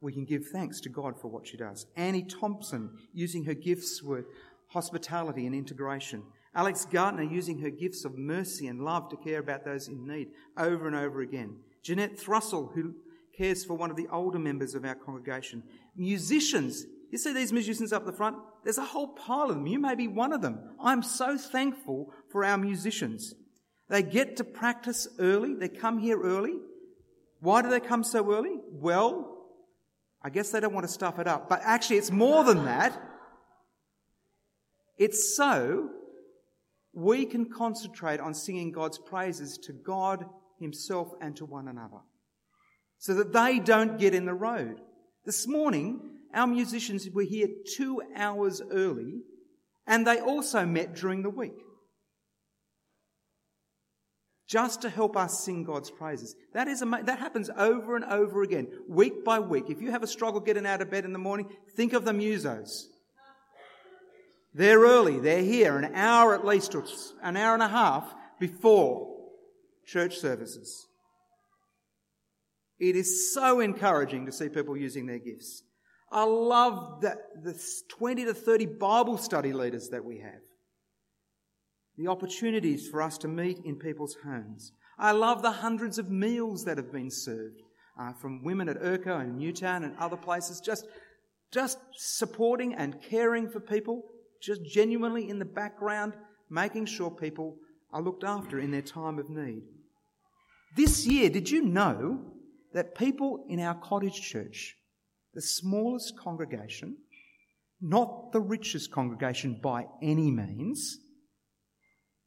We 0.00 0.12
can 0.12 0.24
give 0.24 0.46
thanks 0.46 0.80
to 0.82 0.88
God 0.88 1.20
for 1.20 1.28
what 1.28 1.46
she 1.46 1.56
does. 1.56 1.86
Annie 1.96 2.24
Thompson, 2.24 2.90
using 3.12 3.44
her 3.44 3.54
gifts 3.54 4.02
with 4.02 4.26
hospitality 4.74 5.46
and 5.46 5.54
integration. 5.54 6.22
Alex 6.54 6.84
Gartner, 6.84 7.22
using 7.22 7.60
her 7.60 7.70
gifts 7.70 8.04
of 8.04 8.18
mercy 8.18 8.66
and 8.66 8.84
love 8.84 9.08
to 9.08 9.16
care 9.16 9.38
about 9.38 9.64
those 9.64 9.88
in 9.88 10.06
need 10.06 10.28
over 10.58 10.86
and 10.86 10.94
over 10.94 11.20
again. 11.22 11.56
Jeanette 11.82 12.18
Thrussell, 12.18 12.74
who 12.74 12.94
cares 13.36 13.64
for 13.64 13.74
one 13.74 13.90
of 13.90 13.96
the 13.96 14.08
older 14.12 14.38
members 14.38 14.74
of 14.74 14.84
our 14.84 14.94
congregation. 14.94 15.62
Musicians, 15.96 16.84
you 17.10 17.18
see 17.18 17.32
these 17.32 17.52
musicians 17.52 17.92
up 17.92 18.04
the 18.04 18.12
front? 18.12 18.36
There's 18.64 18.78
a 18.78 18.84
whole 18.84 19.08
pile 19.08 19.50
of 19.50 19.56
them. 19.56 19.66
You 19.66 19.78
may 19.78 19.94
be 19.94 20.08
one 20.08 20.32
of 20.32 20.42
them. 20.42 20.58
I'm 20.80 21.02
so 21.02 21.38
thankful 21.38 22.12
for 22.30 22.44
our 22.44 22.58
musicians. 22.58 23.34
They 23.88 24.02
get 24.02 24.36
to 24.36 24.44
practice 24.44 25.06
early. 25.18 25.54
They 25.54 25.68
come 25.68 25.98
here 25.98 26.20
early. 26.20 26.54
Why 27.40 27.62
do 27.62 27.68
they 27.68 27.80
come 27.80 28.02
so 28.02 28.32
early? 28.32 28.56
Well, 28.72 29.30
I 30.22 30.30
guess 30.30 30.50
they 30.50 30.60
don't 30.60 30.72
want 30.72 30.86
to 30.86 30.92
stuff 30.92 31.18
it 31.18 31.28
up. 31.28 31.48
But 31.48 31.60
actually, 31.62 31.98
it's 31.98 32.10
more 32.10 32.42
than 32.44 32.64
that. 32.64 32.98
It's 34.96 35.36
so 35.36 35.90
we 36.92 37.26
can 37.26 37.50
concentrate 37.50 38.20
on 38.20 38.34
singing 38.34 38.70
God's 38.70 38.98
praises 38.98 39.58
to 39.64 39.72
God 39.72 40.24
Himself 40.60 41.12
and 41.20 41.36
to 41.36 41.44
one 41.44 41.68
another 41.68 41.98
so 42.98 43.14
that 43.14 43.32
they 43.32 43.58
don't 43.58 43.98
get 43.98 44.14
in 44.14 44.24
the 44.24 44.34
road. 44.34 44.80
This 45.24 45.48
morning, 45.48 46.00
our 46.32 46.46
musicians 46.46 47.08
were 47.10 47.22
here 47.22 47.48
two 47.76 48.00
hours 48.16 48.62
early 48.70 49.22
and 49.86 50.06
they 50.06 50.20
also 50.20 50.64
met 50.64 50.94
during 50.94 51.22
the 51.22 51.30
week. 51.30 51.60
Just 54.46 54.82
to 54.82 54.90
help 54.90 55.16
us 55.16 55.42
sing 55.42 55.64
God's 55.64 55.90
praises. 55.90 56.36
That 56.52 56.68
is 56.68 56.80
that 56.80 57.18
happens 57.18 57.50
over 57.56 57.96
and 57.96 58.04
over 58.04 58.42
again, 58.42 58.68
week 58.88 59.24
by 59.24 59.40
week. 59.40 59.64
If 59.68 59.80
you 59.80 59.90
have 59.90 60.02
a 60.02 60.06
struggle 60.06 60.40
getting 60.40 60.66
out 60.66 60.82
of 60.82 60.90
bed 60.90 61.04
in 61.04 61.12
the 61.12 61.18
morning, 61.18 61.48
think 61.76 61.94
of 61.94 62.04
the 62.04 62.12
musos. 62.12 62.84
They're 64.54 64.80
early. 64.80 65.18
They're 65.18 65.42
here 65.42 65.76
an 65.76 65.94
hour 65.94 66.34
at 66.34 66.46
least, 66.46 66.74
or 66.74 66.84
an 67.22 67.36
hour 67.36 67.54
and 67.54 67.62
a 67.62 67.68
half 67.68 68.14
before 68.38 69.14
church 69.84 70.18
services. 70.18 70.86
It 72.78 72.96
is 72.96 73.34
so 73.34 73.60
encouraging 73.60 74.26
to 74.26 74.32
see 74.32 74.48
people 74.48 74.76
using 74.76 75.06
their 75.06 75.18
gifts. 75.18 75.62
I 76.10 76.24
love 76.24 77.00
the, 77.00 77.16
the 77.42 77.60
20 77.88 78.26
to 78.26 78.34
30 78.34 78.66
Bible 78.66 79.18
study 79.18 79.52
leaders 79.52 79.88
that 79.88 80.04
we 80.04 80.18
have. 80.18 80.42
The 81.96 82.08
opportunities 82.08 82.88
for 82.88 83.02
us 83.02 83.18
to 83.18 83.28
meet 83.28 83.58
in 83.64 83.76
people's 83.76 84.16
homes. 84.24 84.72
I 84.98 85.12
love 85.12 85.42
the 85.42 85.50
hundreds 85.50 85.98
of 85.98 86.10
meals 86.10 86.64
that 86.64 86.76
have 86.76 86.92
been 86.92 87.10
served 87.10 87.60
uh, 87.98 88.12
from 88.12 88.44
women 88.44 88.68
at 88.68 88.80
Erko 88.80 89.20
and 89.20 89.38
Newtown 89.38 89.84
and 89.84 89.96
other 89.98 90.16
places, 90.16 90.60
just, 90.60 90.86
just 91.52 91.78
supporting 91.96 92.74
and 92.74 93.00
caring 93.02 93.48
for 93.48 93.60
people, 93.60 94.04
just 94.44 94.64
genuinely 94.64 95.28
in 95.28 95.38
the 95.38 95.44
background, 95.44 96.14
making 96.50 96.86
sure 96.86 97.10
people 97.10 97.56
are 97.92 98.02
looked 98.02 98.24
after 98.24 98.58
in 98.58 98.70
their 98.70 98.82
time 98.82 99.18
of 99.18 99.30
need. 99.30 99.62
This 100.76 101.06
year, 101.06 101.30
did 101.30 101.48
you 101.48 101.62
know 101.62 102.20
that 102.72 102.96
people 102.96 103.44
in 103.48 103.60
our 103.60 103.74
cottage 103.74 104.20
church, 104.20 104.74
the 105.32 105.40
smallest 105.40 106.18
congregation, 106.18 106.96
not 107.80 108.32
the 108.32 108.40
richest 108.40 108.90
congregation 108.90 109.58
by 109.62 109.86
any 110.02 110.30
means, 110.30 110.98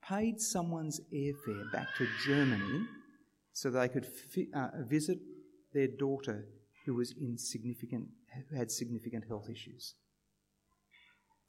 paid 0.08 0.40
someone's 0.40 1.02
airfare 1.14 1.72
back 1.74 1.88
to 1.98 2.08
Germany 2.26 2.86
so 3.52 3.70
they 3.70 3.90
could 3.90 4.06
fi- 4.06 4.48
uh, 4.56 4.70
visit 4.88 5.18
their 5.74 5.88
daughter 5.88 6.46
who 6.86 6.96
was 6.96 7.14
in 7.20 7.38
significant, 7.38 8.08
who 8.50 8.56
had 8.56 8.72
significant 8.72 9.26
health 9.28 9.50
issues. 9.50 9.96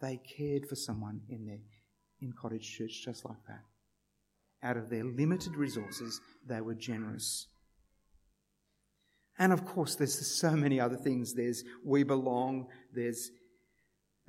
They 0.01 0.19
cared 0.19 0.67
for 0.67 0.77
someone 0.77 1.23
in 1.29 1.47
their 1.47 1.59
in 2.21 2.33
cottage 2.33 2.77
church 2.77 3.05
just 3.05 3.25
like 3.25 3.39
that. 3.47 3.63
Out 4.63 4.77
of 4.77 4.91
their 4.91 5.05
limited 5.05 5.55
resources, 5.55 6.21
they 6.47 6.61
were 6.61 6.75
generous. 6.75 7.47
And 9.39 9.53
of 9.53 9.65
course, 9.65 9.95
there's 9.95 10.27
so 10.27 10.57
many 10.57 10.81
other 10.81 10.97
things. 10.97 11.35
There's 11.35 11.63
We 11.85 12.03
Belong, 12.03 12.67
there's 12.93 13.31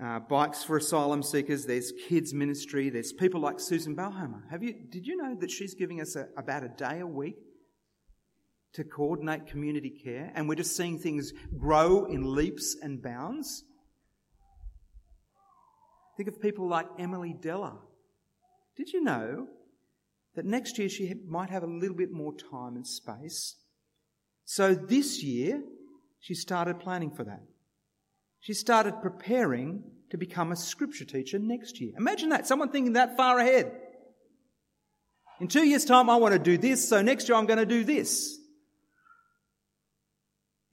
uh, 0.02 0.20
bikes 0.20 0.64
for 0.64 0.78
asylum 0.78 1.24
seekers, 1.24 1.66
there's 1.66 1.92
kids 2.08 2.34
ministry, 2.34 2.90
there's 2.90 3.12
people 3.12 3.42
like 3.42 3.60
Susan 3.60 3.96
Balhomer. 3.96 4.50
Have 4.50 4.64
you, 4.64 4.74
did 4.90 5.06
you 5.06 5.18
know 5.18 5.36
that 5.40 5.52
she's 5.52 5.74
giving 5.74 6.00
us 6.00 6.16
a, 6.16 6.28
about 6.38 6.64
a 6.64 6.70
day 6.70 7.00
a 7.00 7.08
week 7.08 7.36
to 8.74 8.84
coordinate 8.84 9.48
community 9.48 9.90
care? 9.90 10.32
And 10.36 10.48
we're 10.48 10.56
just 10.56 10.78
seeing 10.78 11.00
things 11.00 11.34
grow 11.58 12.06
in 12.06 12.36
leaps 12.36 12.78
and 12.82 13.02
bounds. 13.02 13.66
Think 16.20 16.28
of 16.28 16.42
people 16.42 16.68
like 16.68 16.86
Emily 17.00 17.34
Della. 17.40 17.80
Did 18.76 18.92
you 18.92 19.02
know 19.02 19.48
that 20.36 20.44
next 20.44 20.78
year 20.78 20.90
she 20.90 21.14
might 21.26 21.50
have 21.50 21.64
a 21.64 21.68
little 21.68 21.96
bit 21.96 22.12
more 22.12 22.34
time 22.34 22.76
and 22.76 22.86
space 22.86 23.56
so 24.50 24.74
this 24.74 25.22
year, 25.22 25.62
she 26.20 26.34
started 26.34 26.80
planning 26.80 27.12
for 27.12 27.24
that. 27.24 27.44
She 28.40 28.56
started 28.56 29.00
preparing 29.00 29.84
to 30.10 30.18
become 30.18 30.52
a 30.52 30.56
scripture 30.56 31.06
teacher 31.06 31.38
next 31.38 31.80
year. 31.80 31.94
Imagine 31.96 32.30
that, 32.30 32.48
someone 32.48 32.72
thinking 32.72 32.94
that 32.94 33.16
far 33.16 33.38
ahead. 33.38 33.72
In 35.40 35.48
two 35.48 35.64
years' 35.64 35.86
time, 35.86 36.10
I 36.10 36.16
want 36.16 36.34
to 36.34 36.40
do 36.40 36.58
this, 36.58 36.90
so 36.90 37.04
next 37.04 37.30
year 37.30 37.38
I'm 37.38 37.46
going 37.46 37.60
to 37.60 37.66
do 37.66 37.84
this. 37.84 38.40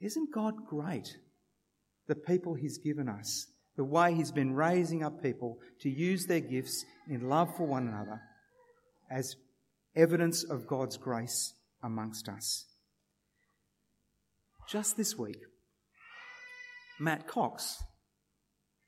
Isn't 0.00 0.32
God 0.32 0.54
great? 0.66 1.18
The 2.06 2.14
people 2.16 2.54
He's 2.54 2.78
given 2.78 3.10
us, 3.10 3.46
the 3.76 3.84
way 3.84 4.14
He's 4.14 4.32
been 4.32 4.54
raising 4.54 5.02
up 5.02 5.22
people 5.22 5.58
to 5.80 5.90
use 5.90 6.26
their 6.26 6.40
gifts 6.40 6.84
in 7.08 7.28
love 7.28 7.54
for 7.56 7.66
one 7.66 7.88
another 7.88 8.20
as 9.10 9.36
evidence 9.94 10.44
of 10.44 10.66
God's 10.66 10.96
grace 10.96 11.54
amongst 11.82 12.28
us. 12.28 12.66
Just 14.68 14.96
this 14.96 15.16
week, 15.16 15.38
Matt 16.98 17.28
Cox, 17.28 17.82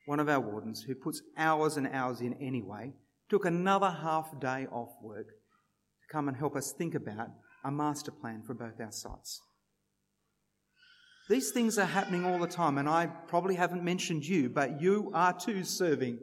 one 0.07 0.18
of 0.18 0.29
our 0.29 0.40
wardens 0.40 0.83
who 0.83 0.94
puts 0.94 1.22
hours 1.37 1.77
and 1.77 1.87
hours 1.87 2.20
in 2.20 2.35
anyway, 2.35 2.92
took 3.29 3.44
another 3.44 3.90
half 3.90 4.38
day 4.40 4.66
off 4.72 4.90
work 5.03 5.27
to 5.27 6.12
come 6.12 6.29
and 6.29 6.37
help 6.37 6.57
us 6.57 6.72
think 6.72 6.94
about 6.94 7.29
a 7.64 7.70
master 7.70 8.11
plan 8.11 8.42
for 8.46 8.55
both 8.55 8.81
our 8.81 8.90
sites. 8.90 9.40
These 11.29 11.51
things 11.51 11.79
are 11.79 11.85
happening 11.85 12.25
all 12.25 12.38
the 12.38 12.47
time, 12.47 12.79
and 12.79 12.88
I 12.88 13.07
probably 13.07 13.55
haven't 13.55 13.85
mentioned 13.85 14.27
you, 14.27 14.49
but 14.49 14.81
you 14.81 15.11
are 15.12 15.38
too 15.38 15.62
serving 15.62 16.19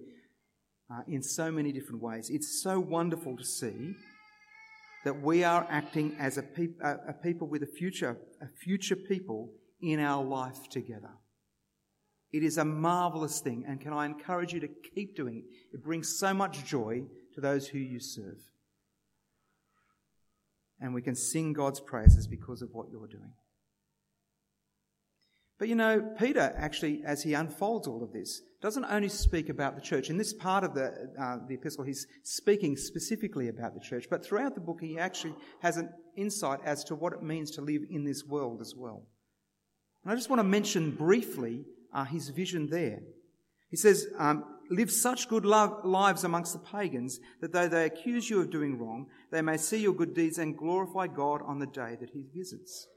uh, 0.91 1.02
in 1.08 1.22
so 1.22 1.52
many 1.52 1.72
different 1.72 2.02
ways. 2.02 2.30
It's 2.32 2.63
so 2.63 2.80
wonderful 2.80 3.38
to 3.38 3.44
see 3.44 3.94
that 5.04 5.22
we 5.22 5.44
are 5.44 5.68
acting 5.70 6.15
as 6.20 6.39
a, 6.39 6.41
peop- 6.41 6.82
a 6.82 7.13
people 7.13 7.48
with 7.48 7.62
a 7.62 7.68
future, 7.68 8.18
a 8.41 8.48
future 8.48 8.96
people 8.96 9.52
in 9.80 10.00
our 10.00 10.24
life 10.24 10.70
together. 10.72 11.12
It 12.34 12.44
is 12.44 12.58
a 12.58 12.65
marvelous 12.65 13.39
thing, 13.41 13.63
and 13.68 13.80
can 13.80 13.94
I 13.94 14.08
encourage 14.08 14.54
you 14.54 14.60
to 14.62 14.70
keep 14.96 15.15
doing 15.15 15.38
it? 15.38 15.76
It 15.76 15.84
brings 15.84 16.18
so 16.18 16.34
much 16.34 16.65
joy 16.65 17.04
to 17.36 17.41
those 17.41 17.68
who 17.68 17.78
you 17.78 18.00
serve. 18.00 18.39
And 20.82 20.96
we 20.96 21.04
can 21.04 21.15
sing 21.15 21.54
God's 21.54 21.80
praises 21.80 22.26
because 22.26 22.63
of 22.63 22.70
what 22.74 22.88
you're 22.91 23.08
doing. 23.08 23.34
But 25.58 25.70
you 25.70 25.76
know, 25.76 26.02
Peter 26.20 26.54
actually, 26.58 27.02
as 27.06 27.24
he 27.24 27.34
unfolds 27.34 27.88
all 27.88 28.04
of 28.04 28.12
this, 28.12 28.41
doesn't 28.62 28.86
only 28.86 29.10
speak 29.10 29.50
about 29.50 29.76
the 29.76 29.82
church. 29.82 30.10
In 30.10 30.18
this 30.18 30.34
part 30.34 30.63
of 30.63 30.74
the, 30.74 31.12
uh, 31.20 31.38
the 31.48 31.54
epistle, 31.54 31.84
he's 31.84 32.08
speaking 32.24 32.76
specifically 32.76 33.48
about 33.48 33.74
the 33.74 33.80
church, 33.80 34.08
but 34.10 34.26
throughout 34.26 34.56
the 34.56 34.62
book, 34.62 34.80
he 34.82 35.00
actually 35.00 35.36
has 35.62 35.78
an 35.78 35.89
insight 36.18 36.60
as 36.65 36.84
to 36.86 36.96
what 36.96 37.13
it 37.13 37.24
means 37.24 37.52
to 37.52 37.62
live 37.62 37.84
in 37.89 38.04
this 38.04 38.26
world 38.26 38.60
as 38.60 38.74
well. 38.76 39.04
And 40.04 40.12
I 40.12 40.15
just 40.15 40.30
want 40.30 40.39
to 40.39 40.44
mention 40.44 40.91
briefly 40.91 41.63
uh, 41.94 42.06
his 42.06 42.30
vision 42.30 42.68
there. 42.70 43.00
He 43.70 43.78
says, 43.78 44.08
um, 44.18 44.44
Live 44.72 44.91
such 44.91 45.30
good 45.30 45.46
love, 45.46 45.86
lives 45.86 46.24
amongst 46.24 46.54
the 46.54 46.60
pagans 46.60 47.20
that 47.39 47.52
though 47.52 47.68
they 47.68 47.86
accuse 47.86 48.30
you 48.30 48.41
of 48.41 48.50
doing 48.50 48.80
wrong, 48.80 49.06
they 49.32 49.44
may 49.44 49.58
see 49.58 49.78
your 49.78 49.94
good 49.94 50.15
deeds 50.15 50.39
and 50.39 50.58
glorify 50.58 51.06
God 51.06 51.41
on 51.46 51.60
the 51.60 51.68
day 51.68 51.96
that 52.00 52.10
he 52.10 52.26
visits. 52.36 52.88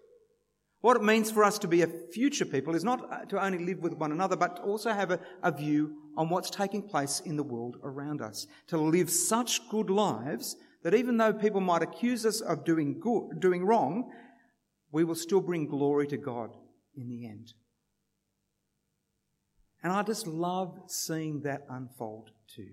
What 0.80 0.96
it 0.96 1.02
means 1.02 1.30
for 1.30 1.42
us 1.42 1.58
to 1.58 1.68
be 1.68 1.82
a 1.82 1.88
future 2.12 2.44
people 2.44 2.76
is 2.76 2.84
not 2.84 3.28
to 3.30 3.44
only 3.44 3.58
live 3.58 3.78
with 3.78 3.94
one 3.94 4.12
another, 4.12 4.36
but 4.36 4.56
to 4.56 4.62
also 4.62 4.92
have 4.92 5.10
a, 5.10 5.18
a, 5.42 5.50
view 5.50 5.96
on 6.16 6.28
what's 6.28 6.50
taking 6.50 6.82
place 6.82 7.20
in 7.24 7.36
the 7.36 7.42
world 7.42 7.76
around 7.82 8.22
us. 8.22 8.46
To 8.68 8.78
live 8.78 9.10
such 9.10 9.68
good 9.70 9.90
lives 9.90 10.56
that 10.84 10.94
even 10.94 11.16
though 11.16 11.32
people 11.32 11.60
might 11.60 11.82
accuse 11.82 12.24
us 12.24 12.40
of 12.40 12.64
doing 12.64 13.00
good, 13.00 13.40
doing 13.40 13.64
wrong, 13.64 14.08
we 14.92 15.02
will 15.02 15.16
still 15.16 15.40
bring 15.40 15.66
glory 15.66 16.06
to 16.06 16.16
God 16.16 16.50
in 16.96 17.08
the 17.08 17.26
end. 17.26 17.52
And 19.82 19.92
I 19.92 20.04
just 20.04 20.28
love 20.28 20.78
seeing 20.86 21.42
that 21.42 21.62
unfold 21.68 22.30
too. 22.54 22.70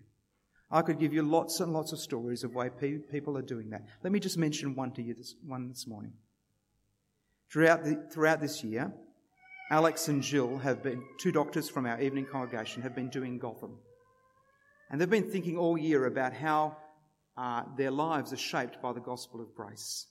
I 0.69 0.81
could 0.81 0.99
give 0.99 1.13
you 1.13 1.23
lots 1.23 1.59
and 1.59 1.73
lots 1.73 1.91
of 1.91 1.99
stories 1.99 2.43
of 2.43 2.53
why 2.53 2.69
people 2.69 3.37
are 3.37 3.43
doing 3.43 3.69
that. 3.71 3.83
Let 4.03 4.11
me 4.11 4.19
just 4.19 4.37
mention 4.37 4.75
one 4.75 4.91
to 4.93 5.01
you 5.01 5.13
this, 5.15 5.35
one 5.45 5.69
this 5.69 5.87
morning. 5.87 6.13
Throughout, 7.51 7.83
the, 7.83 8.07
throughout 8.11 8.41
this 8.41 8.63
year, 8.63 8.91
Alex 9.71 10.07
and 10.07 10.21
Jill 10.21 10.57
have 10.59 10.83
been, 10.83 11.03
two 11.19 11.31
doctors 11.31 11.69
from 11.69 11.85
our 11.85 11.99
evening 11.99 12.25
congregation, 12.25 12.81
have 12.81 12.95
been 12.95 13.09
doing 13.09 13.39
Gotham. 13.39 13.77
And 14.89 14.99
they've 15.01 15.09
been 15.09 15.31
thinking 15.31 15.57
all 15.57 15.77
year 15.77 16.05
about 16.05 16.33
how 16.33 16.77
uh, 17.37 17.63
their 17.77 17.91
lives 17.91 18.31
are 18.31 18.37
shaped 18.37 18.81
by 18.81 18.93
the 18.93 18.99
gospel 18.99 19.41
of 19.41 19.55
grace. 19.55 20.07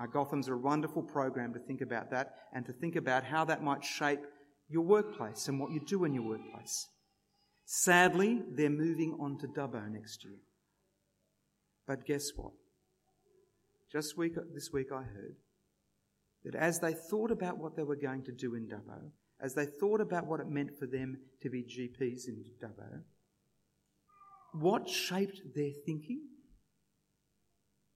Uh, 0.00 0.06
Gotham's 0.06 0.48
a 0.48 0.56
wonderful 0.56 1.02
program 1.02 1.52
to 1.52 1.60
think 1.60 1.80
about 1.80 2.10
that 2.10 2.34
and 2.52 2.66
to 2.66 2.72
think 2.72 2.96
about 2.96 3.22
how 3.24 3.44
that 3.44 3.62
might 3.62 3.84
shape 3.84 4.20
your 4.68 4.82
workplace 4.82 5.46
and 5.46 5.60
what 5.60 5.70
you 5.70 5.80
do 5.86 6.04
in 6.04 6.14
your 6.14 6.24
workplace. 6.24 6.88
Sadly, 7.66 8.42
they're 8.50 8.70
moving 8.70 9.16
on 9.20 9.38
to 9.38 9.46
Dubbo 9.46 9.88
next 9.90 10.24
year. 10.24 10.38
But 11.86 12.04
guess 12.04 12.30
what? 12.34 12.52
Just 13.92 14.18
week, 14.18 14.34
this 14.52 14.70
week 14.72 14.88
I 14.92 15.02
heard 15.02 15.36
that 16.44 16.54
as 16.54 16.80
they 16.80 16.92
thought 16.92 17.30
about 17.30 17.58
what 17.58 17.76
they 17.76 17.82
were 17.82 17.96
going 17.96 18.22
to 18.24 18.32
do 18.32 18.54
in 18.54 18.66
Dubbo, 18.66 19.10
as 19.40 19.54
they 19.54 19.66
thought 19.66 20.00
about 20.00 20.26
what 20.26 20.40
it 20.40 20.48
meant 20.48 20.78
for 20.78 20.86
them 20.86 21.18
to 21.42 21.50
be 21.50 21.62
GPs 21.62 22.28
in 22.28 22.44
Dubbo, 22.62 23.02
what 24.52 24.88
shaped 24.88 25.40
their 25.54 25.72
thinking? 25.84 26.22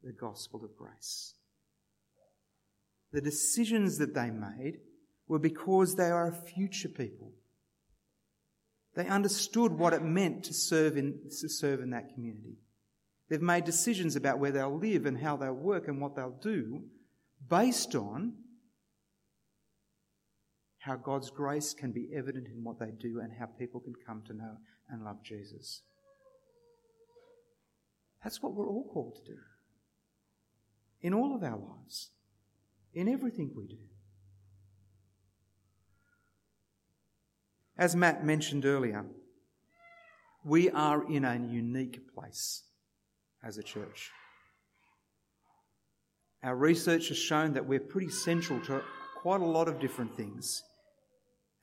The 0.02 0.12
gospel 0.12 0.64
of 0.64 0.76
grace. 0.76 1.34
The 3.12 3.20
decisions 3.20 3.98
that 3.98 4.14
they 4.14 4.30
made 4.30 4.78
were 5.28 5.38
because 5.38 5.94
they 5.94 6.10
are 6.10 6.28
a 6.28 6.32
future 6.32 6.88
people. 6.88 7.32
They 8.94 9.06
understood 9.06 9.72
what 9.72 9.92
it 9.92 10.02
meant 10.02 10.44
to 10.44 10.54
serve 10.54 10.96
in, 10.96 11.20
to 11.40 11.48
serve 11.48 11.80
in 11.80 11.90
that 11.90 12.14
community. 12.14 12.56
They've 13.28 13.40
made 13.40 13.64
decisions 13.64 14.16
about 14.16 14.38
where 14.38 14.50
they'll 14.50 14.76
live 14.76 15.06
and 15.06 15.18
how 15.18 15.36
they'll 15.36 15.52
work 15.52 15.86
and 15.86 16.00
what 16.00 16.16
they'll 16.16 16.38
do 16.42 16.82
based 17.46 17.94
on 17.94 18.34
how 20.78 20.96
God's 20.96 21.30
grace 21.30 21.74
can 21.74 21.92
be 21.92 22.08
evident 22.14 22.48
in 22.48 22.64
what 22.64 22.78
they 22.78 22.90
do 22.90 23.20
and 23.20 23.32
how 23.38 23.46
people 23.46 23.80
can 23.80 23.94
come 24.06 24.22
to 24.26 24.32
know 24.32 24.56
and 24.88 25.04
love 25.04 25.22
Jesus. 25.22 25.82
That's 28.22 28.42
what 28.42 28.54
we're 28.54 28.68
all 28.68 28.88
called 28.92 29.16
to 29.16 29.32
do 29.32 29.38
in 31.00 31.14
all 31.14 31.34
of 31.34 31.42
our 31.42 31.58
lives, 31.58 32.10
in 32.92 33.08
everything 33.08 33.52
we 33.54 33.66
do. 33.66 33.78
As 37.76 37.94
Matt 37.94 38.24
mentioned 38.24 38.64
earlier, 38.64 39.04
we 40.44 40.70
are 40.70 41.08
in 41.08 41.24
a 41.24 41.36
unique 41.36 42.12
place 42.12 42.64
as 43.44 43.58
a 43.58 43.62
church. 43.62 44.10
Our 46.42 46.54
research 46.54 47.08
has 47.08 47.18
shown 47.18 47.54
that 47.54 47.66
we're 47.66 47.80
pretty 47.80 48.10
central 48.10 48.60
to 48.66 48.82
quite 49.16 49.40
a 49.40 49.46
lot 49.46 49.68
of 49.68 49.80
different 49.80 50.16
things. 50.16 50.62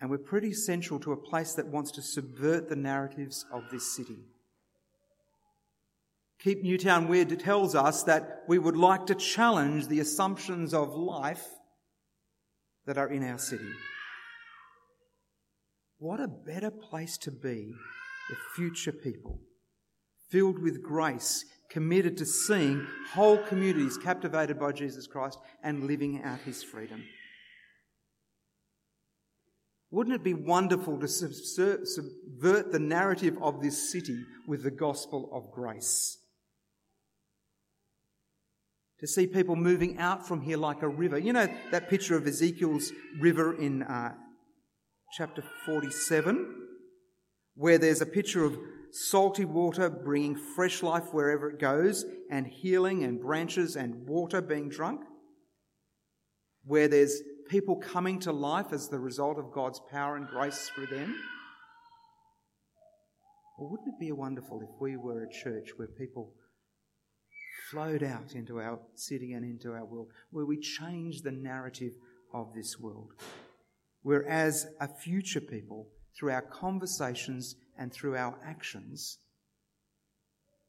And 0.02 0.10
we're 0.10 0.18
pretty 0.18 0.54
central 0.54 1.00
to 1.00 1.14
a 1.14 1.18
place 1.18 1.54
that 1.54 1.68
wants 1.68 1.92
to 1.92 2.02
subvert 2.02 2.68
the 2.68 2.76
narratives 2.76 3.46
of 3.52 3.64
this 3.72 3.96
city. 3.96 4.20
Keep 6.40 6.64
Newtown 6.64 7.08
Weird 7.08 7.40
tells 7.40 7.74
us 7.74 8.04
that 8.04 8.44
we 8.48 8.60
would 8.60 8.76
like 8.76 9.06
to 9.08 9.16
challenge 9.16 9.88
the 9.88 10.02
assumptions 10.02 10.74
of 10.74 10.94
life 10.94 11.48
that 12.86 12.98
are 12.98 13.08
in 13.08 13.24
our 13.24 13.40
city. 13.40 13.72
What 15.98 16.20
a 16.20 16.28
better 16.28 16.70
place 16.70 17.18
to 17.20 17.32
be 17.32 17.74
if 18.30 18.38
future 18.56 18.92
people, 18.92 19.40
filled 20.30 20.60
with 20.60 20.84
grace, 20.84 21.46
committed 21.70 22.18
to 22.18 22.26
seeing 22.26 22.86
whole 23.14 23.38
communities 23.38 23.98
captivated 23.98 24.60
by 24.60 24.72
Jesus 24.72 25.08
Christ 25.08 25.40
and 25.64 25.86
living 25.86 26.22
out 26.24 26.40
his 26.40 26.64
freedom. 26.64 27.04
Wouldn't 29.92 30.16
it 30.16 30.24
be 30.24 30.34
wonderful 30.34 31.00
to 31.00 31.08
subvert 31.08 32.72
the 32.72 32.80
narrative 32.80 33.38
of 33.42 33.62
this 33.62 33.92
city 33.92 34.24
with 34.48 34.64
the 34.64 34.72
gospel 34.72 35.30
of 35.32 35.52
grace? 35.54 36.18
To 39.00 39.08
see 39.08 39.28
people 39.28 39.56
moving 39.56 39.98
out 39.98 40.28
from 40.28 40.42
here 40.42 40.58
like 40.58 40.82
a 40.82 40.88
river. 40.88 41.18
You 41.18 41.34
know 41.34 41.48
that 41.72 41.90
picture 41.90 42.18
of 42.18 42.28
Ezekiel's 42.28 42.92
river 43.20 43.56
in 43.58 43.84
uh, 43.84 44.14
chapter 45.16 45.44
47, 45.66 46.68
where 47.56 47.78
there's 47.78 48.02
a 48.02 48.06
picture 48.06 48.44
of 48.44 48.58
salty 48.96 49.44
water 49.44 49.90
bringing 49.90 50.38
fresh 50.38 50.82
life 50.82 51.14
wherever 51.14 51.50
it 51.50 51.60
goes, 51.60 52.06
and 52.32 52.48
healing 52.48 53.04
and 53.04 53.20
branches 53.20 53.76
and 53.76 54.08
water 54.08 54.42
being 54.42 54.70
drunk, 54.70 55.02
where 56.64 56.88
there's 56.88 57.22
people 57.50 57.76
coming 57.76 58.20
to 58.20 58.32
life 58.32 58.72
as 58.72 58.88
the 58.88 58.98
result 58.98 59.38
of 59.38 59.52
God's 59.52 59.82
power 59.92 60.16
and 60.16 60.28
grace 60.28 60.70
through 60.74 60.88
them. 60.88 61.14
Or 63.60 63.70
wouldn't 63.70 63.90
it 63.90 64.00
be 64.00 64.14
wonderful 64.14 64.62
if 64.62 64.70
we 64.80 64.96
were 64.96 65.24
a 65.24 65.30
church 65.30 65.72
where 65.76 65.90
people 65.90 66.34
flowed 67.70 68.02
out 68.02 68.34
into 68.34 68.60
our 68.62 68.80
city 68.96 69.34
and 69.34 69.44
into 69.44 69.74
our 69.74 69.86
world, 69.86 70.08
where 70.32 70.46
we 70.46 70.58
change 70.58 71.22
the 71.22 71.32
narrative 71.32 71.94
of 72.34 72.54
this 72.54 72.80
world? 72.80 73.12
Whereas 74.04 74.68
a 74.80 74.88
future 74.88 75.42
people, 75.42 75.90
through 76.18 76.32
our 76.32 76.44
conversations 76.44 77.56
and 77.78 77.92
through 77.92 78.16
our 78.16 78.36
actions, 78.46 79.18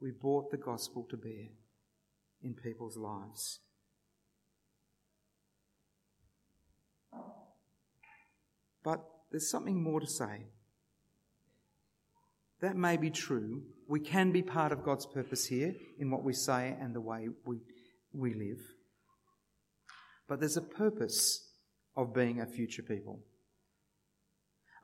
we 0.01 0.11
brought 0.11 0.51
the 0.51 0.57
gospel 0.57 1.07
to 1.11 1.17
bear 1.17 1.49
in 2.43 2.55
people's 2.55 2.97
lives. 2.97 3.61
But 8.83 9.05
there's 9.31 9.51
something 9.51 9.83
more 9.83 10.01
to 10.01 10.07
say. 10.07 10.47
That 12.61 12.77
may 12.77 12.97
be 12.97 13.11
true. 13.11 13.63
We 13.89 14.01
can 14.01 14.33
be 14.33 14.43
part 14.43 14.73
of 14.73 14.85
God's 14.85 15.07
purpose 15.07 15.47
here 15.47 15.75
in 15.99 16.11
what 16.11 16.25
we 16.25 16.33
say 16.33 16.77
and 16.81 16.95
the 16.95 17.01
way 17.01 17.29
we, 17.45 17.59
we 18.13 18.35
live. 18.35 18.61
But 20.29 20.41
there's 20.41 20.57
a 20.57 20.63
purpose 20.63 21.49
of 21.97 22.15
being 22.15 22.41
a 22.41 22.47
future 22.47 22.83
people. 22.83 23.21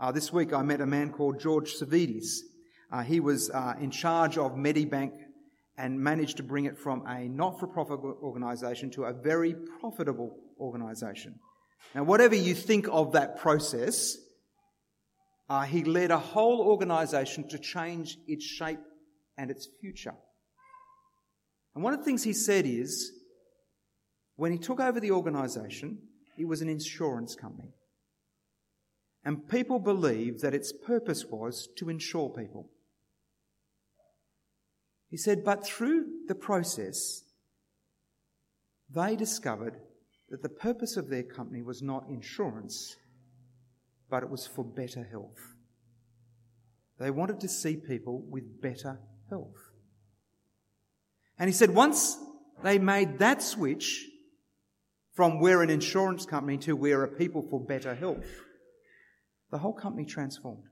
Uh, 0.00 0.10
this 0.10 0.32
week 0.32 0.52
I 0.52 0.62
met 0.62 0.80
a 0.80 0.86
man 0.86 1.12
called 1.12 1.40
George 1.40 1.74
Savvides. 1.74 2.40
Uh, 2.90 3.02
he 3.02 3.20
was 3.20 3.50
uh, 3.50 3.74
in 3.80 3.90
charge 3.90 4.38
of 4.38 4.52
Medibank 4.52 5.12
and 5.78 5.98
managed 5.98 6.36
to 6.38 6.42
bring 6.42 6.64
it 6.64 6.78
from 6.78 7.06
a 7.06 7.28
not-for-profit 7.28 8.00
organisation 8.00 8.90
to 8.90 9.04
a 9.04 9.12
very 9.12 9.54
profitable 9.80 10.36
organisation. 10.60 11.34
Now, 11.94 12.04
whatever 12.04 12.34
you 12.34 12.54
think 12.54 12.88
of 12.90 13.12
that 13.12 13.38
process, 13.38 14.16
uh, 15.48 15.62
he 15.62 15.84
led 15.84 16.10
a 16.10 16.18
whole 16.18 16.60
organisation 16.60 17.48
to 17.48 17.58
change 17.58 18.16
its 18.26 18.44
shape 18.44 18.80
and 19.36 19.50
its 19.50 19.68
future. 19.80 20.14
And 21.74 21.82
one 21.82 21.94
of 21.94 22.00
the 22.00 22.04
things 22.04 22.22
he 22.22 22.32
said 22.32 22.66
is, 22.66 23.12
when 24.36 24.52
he 24.52 24.58
took 24.58 24.80
over 24.80 25.00
the 25.00 25.10
organisation, 25.10 25.98
it 26.38 26.46
was 26.46 26.60
an 26.60 26.68
insurance 26.68 27.34
company. 27.34 27.72
And 29.24 29.48
people 29.48 29.78
believed 29.78 30.42
that 30.42 30.54
its 30.54 30.72
purpose 30.72 31.24
was 31.26 31.68
to 31.76 31.88
insure 31.88 32.28
people. 32.28 32.68
He 35.08 35.16
said, 35.16 35.44
but 35.44 35.64
through 35.64 36.06
the 36.26 36.34
process, 36.34 37.22
they 38.90 39.14
discovered 39.14 39.76
that 40.30 40.42
the 40.42 40.48
purpose 40.48 40.96
of 40.96 41.08
their 41.08 41.22
company 41.22 41.62
was 41.62 41.82
not 41.82 42.08
insurance, 42.08 42.96
but 44.08 44.22
it 44.22 44.30
was 44.30 44.46
for 44.46 44.64
better 44.64 45.04
health. 45.04 45.38
They 46.98 47.10
wanted 47.10 47.40
to 47.40 47.48
see 47.48 47.76
people 47.76 48.24
with 48.28 48.60
better 48.60 49.00
health. 49.28 49.70
And 51.38 51.48
he 51.48 51.54
said, 51.54 51.70
once 51.70 52.16
they 52.62 52.78
made 52.78 53.18
that 53.18 53.42
switch 53.42 54.06
from 55.12 55.40
we're 55.40 55.62
an 55.62 55.70
insurance 55.70 56.24
company 56.24 56.56
to 56.58 56.74
we're 56.74 57.04
a 57.04 57.08
people 57.08 57.42
for 57.50 57.60
better 57.60 57.94
health, 57.94 58.24
the 59.52 59.58
whole 59.58 59.72
company 59.72 60.04
transformed. 60.04 60.64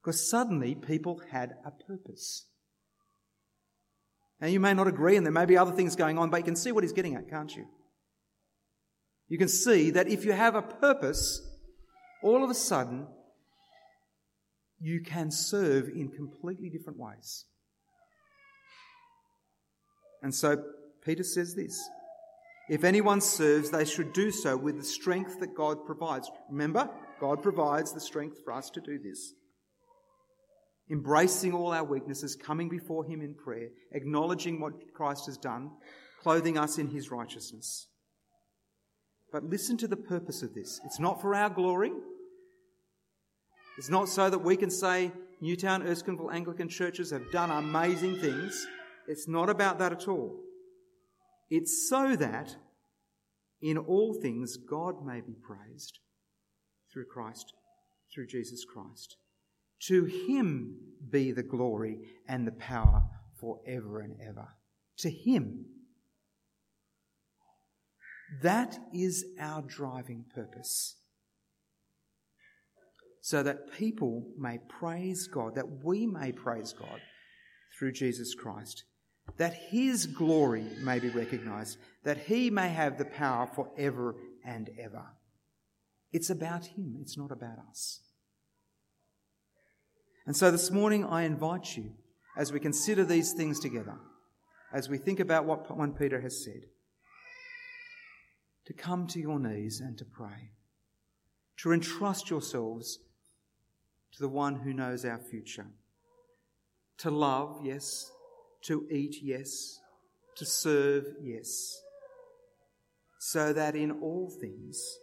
Because 0.00 0.30
suddenly 0.30 0.76
people 0.76 1.20
had 1.32 1.56
a 1.64 1.72
purpose. 1.72 2.44
Now, 4.40 4.46
you 4.46 4.60
may 4.60 4.74
not 4.74 4.86
agree, 4.86 5.16
and 5.16 5.26
there 5.26 5.32
may 5.32 5.46
be 5.46 5.56
other 5.56 5.72
things 5.72 5.96
going 5.96 6.18
on, 6.18 6.30
but 6.30 6.36
you 6.36 6.44
can 6.44 6.54
see 6.54 6.70
what 6.70 6.84
he's 6.84 6.92
getting 6.92 7.16
at, 7.16 7.28
can't 7.28 7.56
you? 7.56 7.66
you 9.28 9.38
can 9.38 9.48
see 9.48 9.90
that 9.90 10.08
if 10.08 10.24
you 10.24 10.32
have 10.32 10.54
a 10.54 10.62
purpose, 10.62 11.42
all 12.22 12.44
of 12.44 12.50
a 12.50 12.54
sudden, 12.54 13.06
you 14.78 15.00
can 15.00 15.30
serve 15.30 15.88
in 15.88 16.10
completely 16.10 16.68
different 16.68 16.98
ways. 16.98 17.44
And 20.22 20.34
so 20.34 20.62
Peter 21.04 21.24
says 21.24 21.54
this 21.54 21.88
If 22.68 22.84
anyone 22.84 23.20
serves, 23.20 23.70
they 23.70 23.84
should 23.84 24.12
do 24.12 24.30
so 24.30 24.56
with 24.56 24.76
the 24.76 24.84
strength 24.84 25.40
that 25.40 25.56
God 25.56 25.84
provides. 25.86 26.30
Remember, 26.50 26.88
God 27.20 27.42
provides 27.42 27.92
the 27.92 28.00
strength 28.00 28.38
for 28.44 28.52
us 28.52 28.70
to 28.70 28.80
do 28.80 28.98
this. 28.98 29.32
Embracing 30.90 31.52
all 31.52 31.72
our 31.72 31.84
weaknesses, 31.84 32.36
coming 32.36 32.68
before 32.68 33.04
Him 33.04 33.20
in 33.20 33.34
prayer, 33.34 33.68
acknowledging 33.92 34.60
what 34.60 34.72
Christ 34.94 35.26
has 35.26 35.36
done, 35.36 35.70
clothing 36.22 36.56
us 36.56 36.78
in 36.78 36.88
His 36.88 37.10
righteousness. 37.10 37.88
But 39.32 39.44
listen 39.44 39.76
to 39.78 39.88
the 39.88 39.96
purpose 39.96 40.42
of 40.42 40.54
this. 40.54 40.80
It's 40.84 41.00
not 41.00 41.20
for 41.20 41.34
our 41.34 41.50
glory. 41.50 41.90
It's 43.78 43.90
not 43.90 44.08
so 44.08 44.30
that 44.30 44.38
we 44.38 44.56
can 44.56 44.70
say 44.70 45.10
Newtown, 45.40 45.82
Erskineville 45.82 46.32
Anglican 46.32 46.68
churches 46.68 47.10
have 47.10 47.30
done 47.30 47.50
amazing 47.50 48.18
things. 48.18 48.66
It's 49.08 49.28
not 49.28 49.50
about 49.50 49.78
that 49.80 49.92
at 49.92 50.08
all. 50.08 50.40
It's 51.50 51.88
so 51.88 52.16
that 52.16 52.56
in 53.60 53.76
all 53.76 54.14
things 54.14 54.56
God 54.56 55.04
may 55.04 55.20
be 55.20 55.34
praised 55.34 55.98
through 56.96 57.04
Christ, 57.04 57.52
through 58.14 58.26
Jesus 58.26 58.64
Christ. 58.64 59.18
To 59.88 60.06
him 60.06 60.76
be 61.10 61.30
the 61.30 61.42
glory 61.42 61.98
and 62.26 62.46
the 62.46 62.52
power 62.52 63.02
forever 63.38 64.00
and 64.00 64.16
ever. 64.26 64.48
To 65.00 65.10
him. 65.10 65.66
That 68.42 68.78
is 68.94 69.26
our 69.38 69.60
driving 69.60 70.24
purpose. 70.34 70.96
So 73.20 73.42
that 73.42 73.72
people 73.76 74.28
may 74.38 74.58
praise 74.80 75.26
God, 75.26 75.56
that 75.56 75.84
we 75.84 76.06
may 76.06 76.32
praise 76.32 76.72
God 76.72 77.00
through 77.78 77.92
Jesus 77.92 78.34
Christ, 78.34 78.84
that 79.36 79.52
His 79.52 80.06
glory 80.06 80.64
may 80.80 80.98
be 80.98 81.10
recognized, 81.10 81.76
that 82.04 82.18
He 82.18 82.48
may 82.48 82.70
have 82.70 82.96
the 82.96 83.04
power 83.04 83.46
forever 83.46 84.14
and 84.44 84.70
ever. 84.82 85.04
It's 86.12 86.30
about 86.30 86.66
Him, 86.66 86.96
it's 87.00 87.16
not 87.16 87.30
about 87.30 87.58
us. 87.68 88.00
And 90.26 90.36
so 90.36 90.50
this 90.50 90.70
morning 90.70 91.04
I 91.04 91.22
invite 91.22 91.76
you, 91.76 91.92
as 92.36 92.52
we 92.52 92.60
consider 92.60 93.04
these 93.04 93.32
things 93.32 93.60
together, 93.60 93.96
as 94.72 94.88
we 94.88 94.98
think 94.98 95.20
about 95.20 95.44
what 95.44 95.74
1 95.74 95.92
Peter 95.92 96.20
has 96.20 96.44
said, 96.44 96.66
to 98.66 98.72
come 98.72 99.06
to 99.06 99.20
your 99.20 99.38
knees 99.38 99.80
and 99.80 99.96
to 99.98 100.04
pray, 100.04 100.50
to 101.58 101.72
entrust 101.72 102.28
yourselves 102.28 102.98
to 104.12 104.18
the 104.20 104.28
one 104.28 104.56
who 104.56 104.72
knows 104.72 105.04
our 105.04 105.18
future, 105.18 105.66
to 106.98 107.10
love, 107.10 107.60
yes, 107.62 108.10
to 108.62 108.86
eat, 108.90 109.18
yes, 109.22 109.78
to 110.34 110.44
serve, 110.44 111.04
yes, 111.22 111.80
so 113.18 113.52
that 113.52 113.76
in 113.76 113.90
all 113.92 114.30
things 114.40 114.98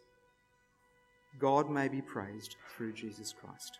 God 1.39 1.69
may 1.69 1.87
be 1.87 2.01
praised 2.01 2.55
through 2.75 2.93
Jesus 2.93 3.33
Christ. 3.33 3.79